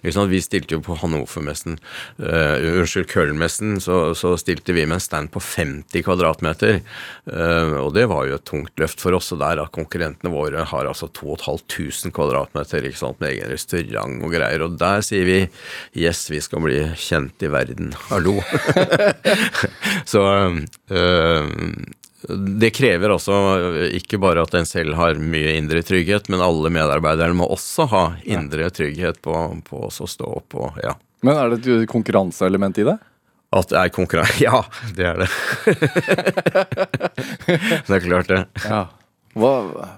[0.06, 1.80] Vi stilte jo på Hannovermessen,
[2.22, 6.82] uh, unnskyld, Kølnmessen, så, så, stilte vi med en stand på 50 kvadratmeter.
[7.26, 9.34] Uh, og det var jo et tungt løft for oss.
[9.34, 14.24] Og der at konkurrentene våre har altså 2500 kvadratmeter ikke sant, med egen restaurant sang
[14.24, 14.62] og greier.
[14.66, 15.50] Og der sier vi
[15.96, 17.94] yes, vi skal bli kjent i verden.
[18.10, 18.42] Hallo.
[20.06, 20.22] Så
[20.92, 21.50] øh,
[22.62, 23.34] det krever også
[23.98, 28.04] ikke bare at en selv har mye indre trygghet, men alle medarbeiderne må også ha
[28.24, 29.34] indre trygghet på,
[29.66, 30.94] på å stå opp og ja.
[31.24, 32.98] Men er det et konkurranseelement i det?
[33.52, 34.64] At det er konkurranse Ja,
[34.96, 35.30] det er det.
[37.88, 38.46] det er klart, det.
[38.64, 38.86] Ja.
[39.38, 39.52] Hva,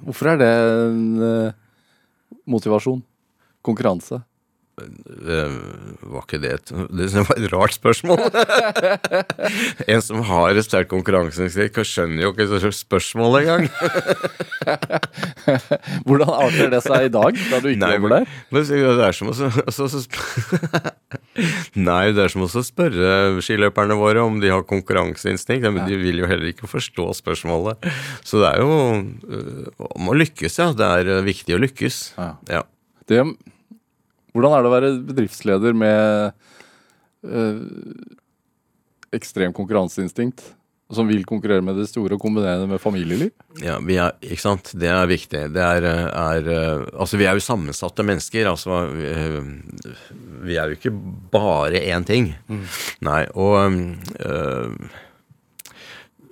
[0.06, 1.54] hvorfor er det en uh,
[2.50, 3.02] motivasjon?
[3.66, 4.22] Konkurranse?
[4.74, 5.54] Uh,
[6.10, 8.24] var ikke det et Det var et rart spørsmål.
[9.94, 13.68] en som har et sterkt konkurranseinstinkt, skjønner jo ikke spørsmål engang.
[16.08, 18.34] Hvordan arter det seg i dag, da du ikke Nei, jobber der?
[18.50, 19.38] det er som å
[21.92, 25.70] Nei, det er som å spørre skiløperne våre om de har konkurranseinstinkt.
[25.70, 27.92] Men de vil jo heller ikke forstå spørsmålet.
[28.26, 30.72] Så det er jo uh, om å lykkes, ja.
[30.74, 32.06] Det er uh, viktig å lykkes.
[32.18, 32.32] Ja.
[32.50, 32.66] ja.
[33.06, 33.22] Det
[34.34, 36.34] hvordan er det å være bedriftsleder med
[37.28, 37.64] øh,
[39.16, 40.44] ekstrem konkurranseinstinkt?
[40.94, 43.32] Som vil konkurrere med det store og kombinere det med familieliv?
[43.64, 44.74] Ja, vi er, ikke sant.
[44.78, 45.40] Det er viktig.
[45.56, 46.50] Det er, er
[46.92, 48.50] Altså, vi er jo sammensatte mennesker.
[48.52, 49.08] Altså, vi,
[50.44, 50.94] vi er jo ikke
[51.34, 52.34] bare én ting.
[52.46, 52.68] Mm.
[53.10, 53.80] Nei, og
[54.28, 54.76] øh,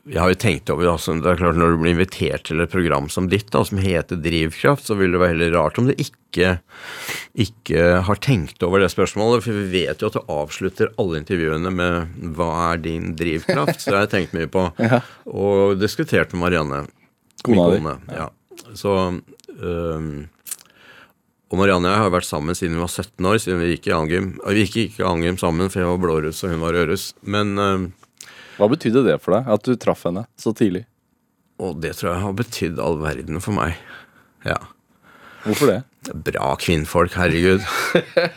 [0.10, 2.72] jeg har jo tenkt over altså, det er klart Når du blir invitert til et
[2.72, 5.93] program som ditt, da, som heter Drivkraft, så vil det være heller rart om du
[5.93, 6.56] ikke,
[7.38, 9.45] ikke har tenkt over det spørsmålet.
[9.45, 13.91] For vi vet jo at du avslutter alle intervjuene med 'Hva er din drivkraft?' Så
[13.91, 14.66] det har jeg tenkt mye på.
[14.91, 15.04] ja.
[15.30, 16.86] Og diskutert med Marianne.
[17.45, 18.16] Kona di.
[18.16, 18.30] Ja.
[18.74, 18.97] Så
[19.62, 20.30] um,
[21.52, 23.89] og Marianne og jeg har vært sammen siden vi var 17 år, siden vi gikk
[23.91, 24.28] i Angum.
[24.47, 27.12] Vi gikk ikke i Angum sammen, for jeg var blåruss og hun var rødruss.
[27.22, 27.89] Men um,
[28.62, 30.86] hva betydde det for deg, at du traff henne så tidlig?
[31.62, 33.80] Og det tror jeg har betydd all verden for meg.
[34.45, 34.59] Ja.
[35.41, 35.80] Hvorfor det?
[36.26, 37.62] Bra kvinnfolk, herregud.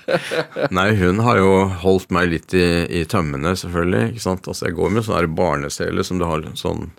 [0.76, 1.50] Nei, hun har jo
[1.82, 4.14] holdt meg litt i, i tømmene, selvfølgelig.
[4.14, 4.48] ikke sant?
[4.48, 6.90] Altså, Jeg går med sånn barnesele som du har sånn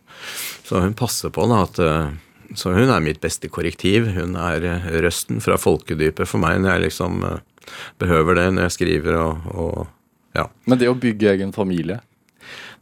[0.65, 2.13] Så hun passer på da at eh,
[2.57, 4.09] Så hun er mitt beste korrektiv.
[4.17, 7.69] Hun er eh, røsten fra folkedypet for meg når jeg liksom eh,
[8.01, 9.85] behøver det når jeg skriver og, og
[10.37, 10.49] ja.
[10.69, 12.01] Men det å bygge egen familie,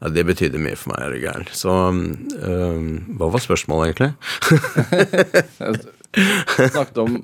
[0.04, 1.48] ja, det betydde mye for meg, er du gæren.
[1.56, 4.12] Så um, hva var spørsmålet, egentlig?
[6.74, 7.18] snakket om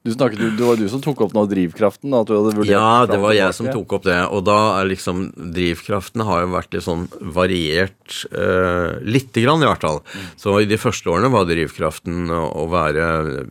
[0.00, 2.14] du snakket, det var du som tok opp nå drivkraften?
[2.16, 4.16] At du hadde vurdert ja, det var jeg som tok opp det.
[4.32, 9.68] Og da er liksom Drivkraften har jo vært litt sånn variert eh, lite grann, i
[9.68, 10.00] hvert fall.
[10.00, 10.30] Mm.
[10.40, 13.08] Så i de første årene var drivkraften å være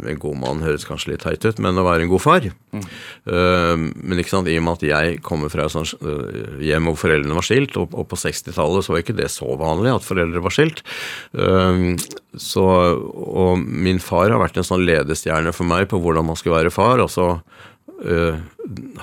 [0.09, 2.49] en god mann, høres kanskje litt teit ut, men å være en god far.
[2.73, 2.87] Mm.
[3.29, 6.89] Eh, men ikke sant, i og med at jeg kommer fra et sånt uh, hjem
[6.89, 10.07] hvor foreldrene var skilt, og, og på 60-tallet så var ikke det så vanlig at
[10.07, 10.81] foreldre var skilt.
[12.39, 16.57] så, og min far har vært en sånn ledestjerne for meg på hvordan man skulle
[16.57, 17.01] være far.
[17.03, 18.39] og så uh,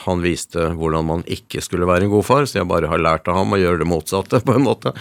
[0.06, 3.28] Han viste hvordan man ikke skulle være en god far, så jeg bare har lært
[3.28, 4.94] av ham å gjøre det motsatte, på en måte.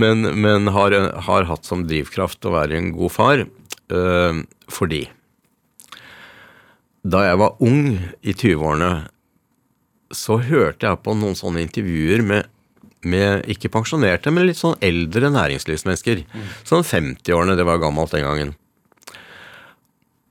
[0.00, 0.96] men, men har,
[1.28, 4.40] har, hatt som drivkraft å være en god far uh,
[4.72, 5.04] fordi
[7.04, 7.82] Da jeg var ung
[8.22, 8.92] i 20-årene,
[10.14, 12.50] så hørte jeg på noen sånne intervjuer med
[13.04, 16.24] med ikke pensjonerte, men litt sånn eldre næringslivsmennesker.
[16.24, 16.50] Mm.
[16.66, 18.54] Sånn 50-årene, det var gammelt den gangen.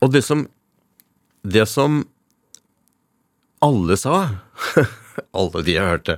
[0.03, 0.47] Og det som
[1.43, 2.03] det som
[3.63, 4.17] alle sa,
[5.39, 6.17] alle de jeg hørte,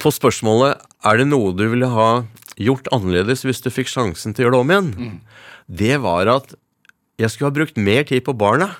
[0.00, 0.78] på spørsmålet
[1.08, 2.10] er det noe du ville ha
[2.60, 5.18] gjort annerledes hvis du fikk sjansen til å gjøre det om igjen,
[5.66, 6.54] det var at
[7.20, 8.70] jeg skulle ha brukt mer tid på barna.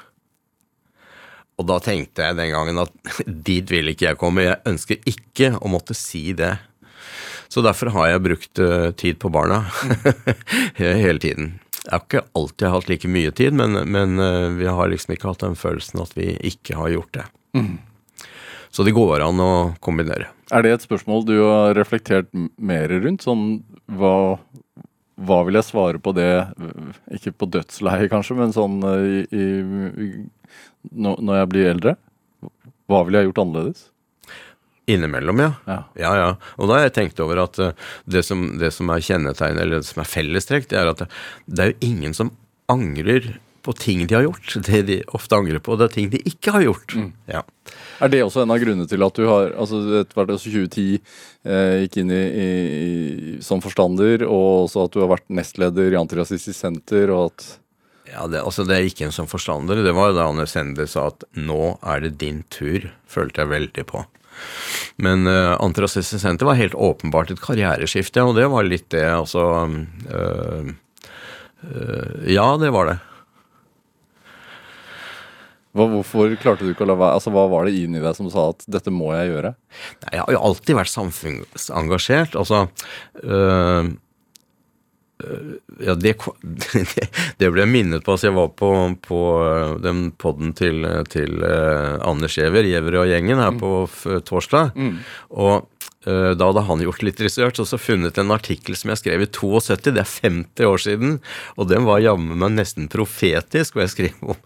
[1.60, 2.94] Og da tenkte jeg den gangen at
[3.50, 4.46] dit vil ikke jeg komme.
[4.46, 6.54] Jeg ønsker ikke å måtte si det.
[7.50, 9.64] Så derfor har jeg brukt eh, tid på barna
[10.78, 11.58] hele tiden.
[11.84, 15.30] Jeg har ikke alltid hatt like mye tid, men, men eh, vi har liksom ikke
[15.30, 17.24] hatt den følelsen at vi ikke har gjort det.
[18.70, 19.52] Så det går an å
[19.82, 20.28] kombinere.
[20.54, 22.28] Er det et spørsmål du har reflektert
[22.60, 23.24] mer rundt?
[23.26, 24.36] Sånn hva,
[25.18, 26.28] hva vil jeg svare på det,
[27.16, 29.46] ikke på dødsleiet kanskje, men sånn eh, i,
[30.06, 30.10] i,
[30.92, 31.96] når jeg blir eldre?
[32.90, 33.88] Hva ville jeg gjort annerledes?
[34.90, 35.52] Innimellom, ja.
[35.66, 35.78] Ja.
[35.98, 36.30] Ja, ja.
[36.58, 37.76] Og da har jeg tenkt over at eh,
[38.10, 41.10] det som, det som er kjennetegnet, eller det som er fellestrekk, det er at det,
[41.46, 42.34] det er jo ingen som
[42.70, 44.54] angrer på ting de har gjort.
[44.66, 46.94] Det de ofte angrer på, det er ting de ikke har gjort.
[47.28, 47.42] Ja.
[48.00, 50.86] Er det også en av grunnene til at du har altså etter hvert også 2010
[50.96, 55.92] eh, gikk inn i, i, i, som forstander, og også at du har vært nestleder
[55.92, 57.50] i Antirasistisk Senter, og at
[58.10, 59.84] Ja, det, altså det ikke en som forstander.
[59.84, 63.84] Det var da Anne Sende sa at 'nå er det din tur', følte jeg veldig
[63.86, 64.02] på.
[65.00, 69.46] Men uh, Antirasistisk Senter var helt åpenbart et karriereskifte, og det var litt det, altså
[69.66, 70.72] uh,
[71.64, 72.98] uh, Ja, det var det.
[75.76, 78.28] hva, Hvorfor klarte du ikke å la være Altså Hva var det inni deg som
[78.32, 79.54] sa at 'dette må jeg gjøre'?
[80.04, 82.36] Nei, Jeg har jo alltid vært samfunnsengasjert.
[82.36, 82.68] Altså
[83.24, 83.92] øh,
[85.84, 86.16] Ja, det,
[87.40, 88.16] det, ble jeg minnet på.
[88.16, 88.70] Altså, jeg var på,
[89.06, 93.88] på øh, den podden til, til øh, Anders Giæver, Giæver og gjengen, her på
[94.26, 94.70] torsdag.
[94.74, 94.98] torsdag.
[95.30, 95.68] Og
[96.04, 99.28] da hadde han gjort litt research og så funnet en artikkel som jeg skrev i
[99.28, 101.18] 72, det er 50 år siden,
[101.60, 104.38] og den var jammen meg nesten profetisk, hvor jeg skrev om,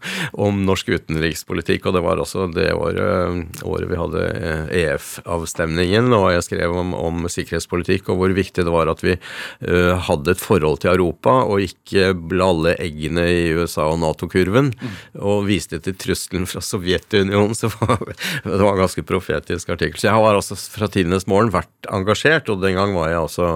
[0.49, 6.31] om norsk utenrikspolitikk, og det var også det året, året vi hadde eh, EF-avstemningen, og
[6.35, 10.43] jeg skrev om, om sikkerhetspolitikk, og hvor viktig det var at vi uh, hadde et
[10.43, 14.73] forhold til Europa, og ikke ble alle eggene i USA og Nato-kurven,
[15.21, 18.03] og viste til trusselen fra Sovjetunionen, så var,
[18.45, 20.01] det var en ganske profetisk artikkel.
[20.01, 23.49] Så jeg har altså fra tidenes morgen vært engasjert, og den gang var jeg altså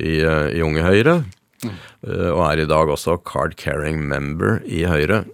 [0.00, 1.20] i, eh, i Unge Høyre,
[1.60, 1.74] Mm.
[2.32, 5.26] og er i dag også card carrying member i Høyre.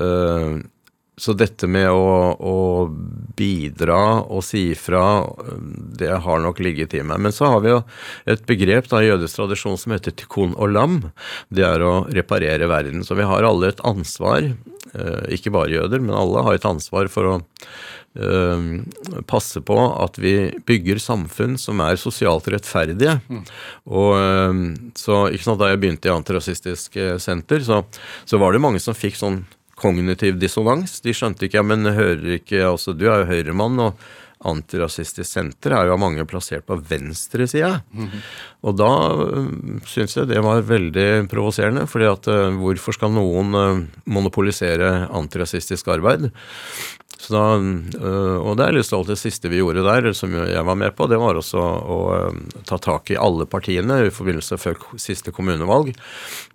[0.00, 0.62] Eh,
[1.20, 2.88] Så dette med å, å
[3.36, 5.28] bidra og si ifra,
[6.00, 7.20] det har nok ligget i meg.
[7.20, 7.84] Men så har vi jo
[8.26, 11.12] et begrep da, i jødisk tradisjon som heter tikkun olam.
[11.52, 13.04] Det er å reparere verden.
[13.04, 14.48] Så vi har alle et ansvar,
[15.30, 17.34] ikke bare jøder, men alle har et ansvar for å
[18.18, 18.64] eh,
[19.30, 20.34] passe på at vi
[20.66, 23.18] bygger samfunn som er sosialt rettferdige.
[23.86, 24.60] Og eh,
[24.98, 27.82] så, ikke sant, Da jeg begynte i Antirasistisk eh, Senter, så,
[28.24, 29.44] så var det mange som fikk sånn
[29.80, 30.98] kognitiv dissonans.
[31.04, 34.10] De skjønte ikke ja, men hører ikke altså Du er jo høyremann, og
[34.40, 37.82] Antirasistisk Senter er jo av mange plassert på venstresida.
[38.64, 38.90] Og da
[39.26, 45.08] øh, syns jeg det var veldig provoserende, fordi at øh, hvorfor skal noen øh, monopolisere
[45.12, 46.30] antirasistisk arbeid?
[47.20, 47.44] Så da,
[48.00, 50.94] øh, og det er litt stolt det siste vi gjorde der, som jeg var med
[50.96, 55.34] på, det var også å øh, ta tak i alle partiene i forbindelse før siste
[55.36, 55.92] kommunevalg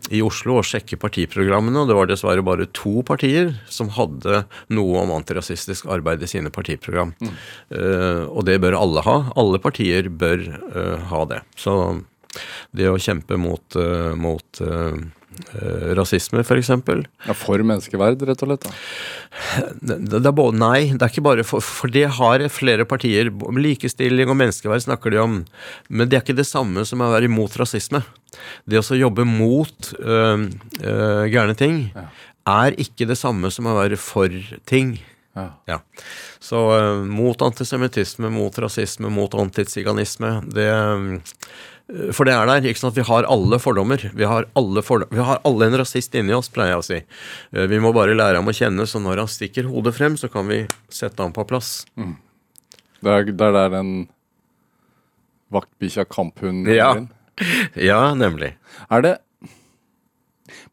[0.09, 1.83] i Oslo og sjekke partiprogrammene.
[1.83, 6.53] Og det var dessverre bare to partier som hadde noe om antirasistisk arbeid i sine
[6.53, 7.13] partiprogram.
[7.21, 9.17] Eh, og det bør alle ha.
[9.37, 10.41] Alle partier bør
[10.73, 11.39] uh, ha det.
[11.59, 11.75] Så
[12.75, 14.61] det å kjempe mot, uh, mot
[15.97, 16.71] rasisme, f.eks.
[16.71, 18.67] Ja, for menneskeverd, rett og slett.
[18.67, 18.73] da.
[19.81, 23.31] Det, det er både, nei, det er ikke bare for, for det har flere partier.
[23.65, 25.39] Likestilling og menneskeverd snakker de om.
[25.89, 28.03] Men det er ikke det samme som å være imot rasisme.
[28.67, 30.47] Det å jobbe mot øh,
[30.83, 31.83] øh, gærne ting
[32.45, 34.33] er ikke det samme som å være for
[34.69, 34.97] ting.
[35.35, 35.49] Ja.
[35.67, 35.79] Ja.
[36.39, 40.69] Så øh, mot antisemittisme, mot rasisme, mot antiziganisme, det
[41.85, 42.65] For det er der.
[42.65, 42.95] ikke sant?
[42.97, 44.01] Vi har alle fordommer.
[44.17, 46.97] Vi har alle, fordom, vi har alle en rasist inni oss, pleier jeg å si.
[47.53, 50.25] Eh, Vi må bare lære ham å kjenne, så når han stikker hodet frem, så
[50.33, 51.85] kan vi sette ham på plass.
[51.95, 53.91] Det er det er der den
[55.53, 56.95] vaktbikkja kamphunden Ja.
[56.97, 57.09] inn.
[57.75, 58.55] Ja, nemlig.
[58.89, 59.17] Er det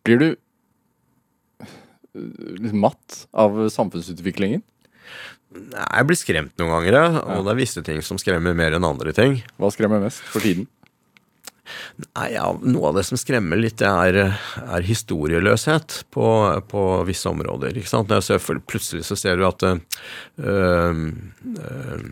[0.04, 0.28] Blir du
[1.60, 4.62] øh, litt matt av samfunnsutviklingen?
[5.52, 7.06] Nei, Jeg blir skremt noen ganger, ja.
[7.36, 9.42] Og det er visse ting som skremmer mer enn andre ting.
[9.60, 10.66] Hva skremmer mest for tiden?
[12.02, 16.26] Nei, ja, Noe av det som skremmer litt, det er, er historieløshet på,
[16.70, 17.76] på visse områder.
[17.76, 18.10] ikke sant?
[18.10, 19.80] Når jeg ser, plutselig så ser du at øh,
[20.42, 22.06] øh,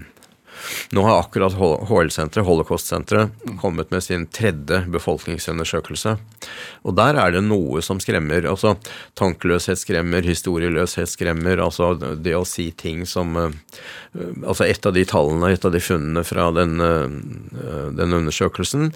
[0.97, 6.17] Nå har akkurat HL-senteret, Holocaust-senteret, kommet med sin tredje befolkningsundersøkelse.
[6.85, 8.49] Og der er det noe som skremmer.
[8.51, 8.77] Altså
[9.19, 11.63] tankeløshet skremmer, historieløshet skremmer.
[11.63, 13.51] Altså det å si ting som eh,
[14.43, 18.91] Altså et av de tallene, et av de funnene fra den, eh, den undersøkelsen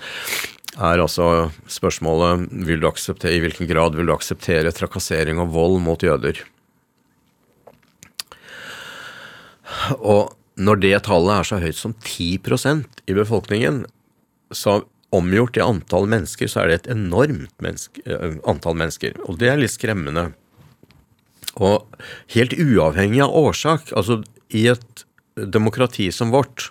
[0.75, 5.79] er altså spørsmålet vil du akseptere, i hvilken grad vil du akseptere trakassering og vold
[5.85, 6.41] mot jøder.
[10.01, 13.85] Og når det tallet er så høyt som 10% i befolkningen,
[14.55, 14.83] så
[15.15, 19.17] omgjort i antall mennesker, så er det et enormt menneske, eh, antall mennesker.
[19.29, 20.33] Og det er litt skremmende.
[21.55, 21.87] Og
[22.35, 24.23] helt uavhengig av årsak, altså
[24.55, 26.71] i et demokrati som vårt,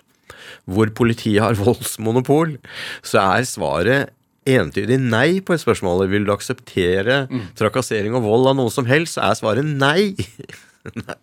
[0.65, 2.57] hvor politiet har voldsmonopol,
[3.03, 4.13] så er svaret
[4.43, 6.07] entydig nei på et spørsmål.
[6.11, 7.53] Vil du akseptere mm.
[7.59, 10.13] trakassering og vold av noen som helst, så er svaret nei.
[11.05, 11.19] nei.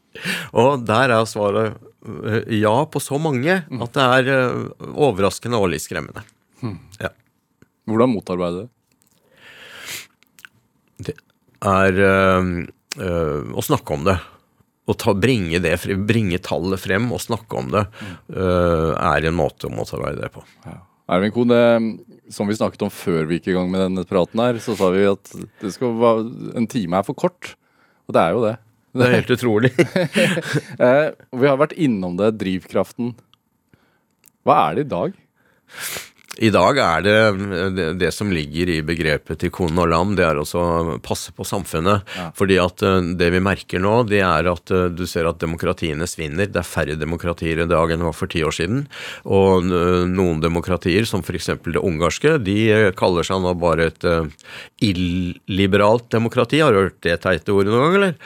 [0.56, 1.76] Og der er svaret
[2.48, 3.80] ja på så mange mm.
[3.84, 6.22] at det er eh, overraskende og litt skremmende.
[6.64, 6.78] Mm.
[7.00, 7.12] Ja.
[7.90, 8.70] Hvordan motarbeide det?
[11.10, 11.16] Det
[11.66, 12.52] er øh,
[13.00, 14.16] øh, å snakke om det
[14.90, 15.76] å ta, bringe, det,
[16.08, 17.84] bringe tallet frem og snakke om det,
[18.34, 20.42] øh, er en måte å motarbeide det på.
[20.64, 20.80] Ja.
[21.14, 21.52] Ervin Kohn,
[22.30, 24.90] som vi snakket om før vi gikk i gang med denne praten her, så sa
[24.94, 25.30] vi at
[25.60, 26.26] være,
[26.58, 27.54] en time er for kort.
[28.06, 28.56] Og det er jo det.
[28.90, 29.70] Det er helt utrolig.
[30.84, 33.12] eh, vi har vært innom det, drivkraften.
[34.46, 35.18] Hva er det i dag?
[36.40, 40.38] I dag er det, det, som ligger i begrepet til kone og lam, det er
[40.40, 42.06] også å passe på samfunnet.
[42.16, 42.28] Ja.
[42.36, 46.08] Fordi at eh, det vi merker nå, det er at eh, du ser at demokratiene
[46.08, 46.48] svinner.
[46.48, 48.86] Det er færre demokratier i dag enn det var for ti år siden.
[49.28, 51.50] Og eh, noen demokratier, som f.eks.
[51.66, 52.56] det ungarske, de
[52.96, 54.08] kaller seg nå bare et
[54.80, 56.62] illiberalt demokrati.
[56.64, 58.16] Har du hørt det teite ordet noen gang, eller?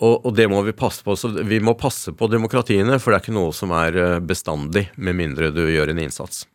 [0.00, 1.12] Og, og, det må vi passe på.
[1.12, 5.20] Så vi må passe på demokratiene, for det er ikke noe som er bestandig, med
[5.20, 6.46] mindre du gjør en innsats.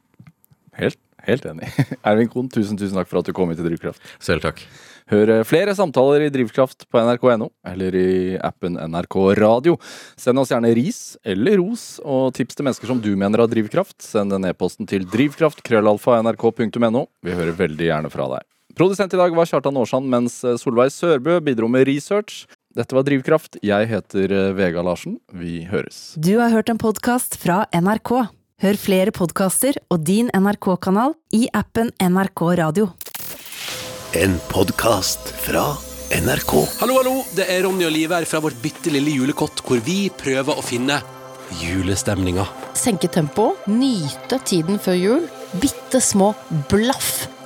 [1.30, 1.70] Helt, enig.
[2.10, 4.02] Ervin Kohn, tusen, tusen takk for at du kom hit til Drivkraft.
[4.24, 4.64] Selv takk.
[5.10, 9.78] Hør eh, flere samtaler i Drivkraft på nrk.no, eller i appen NRK Radio.
[10.20, 13.98] Send oss gjerne ris eller ros, og tips til mennesker som du mener har drivkraft.
[14.06, 17.04] Send en e-posten til drivkraft.krøllalfa.nrk.no.
[17.26, 18.46] Vi hører veldig gjerne fra deg.
[18.78, 22.46] Produsent i dag var Kjartan Aarsand, mens eh, Solveig Sørbø bidro med research.
[22.78, 23.58] Dette var Drivkraft.
[23.66, 25.18] Jeg heter eh, Vega Larsen.
[25.34, 26.14] Vi høres.
[26.22, 28.30] Du har hørt en podkast fra NRK.
[28.60, 32.90] Hør flere podkaster og din NRK-kanal i appen NRK Radio.
[34.20, 35.62] En podkast fra
[36.12, 36.52] NRK.
[36.82, 37.14] Hallo, hallo!
[37.38, 40.66] Det er Ronny og Liv her fra vårt bitte lille julekott, hvor vi prøver å
[40.66, 41.00] finne
[41.62, 42.50] julestemninga.
[42.76, 45.28] Senke tempoet, nyte tiden før jul.
[45.64, 46.34] Bitte små
[46.68, 47.30] blaff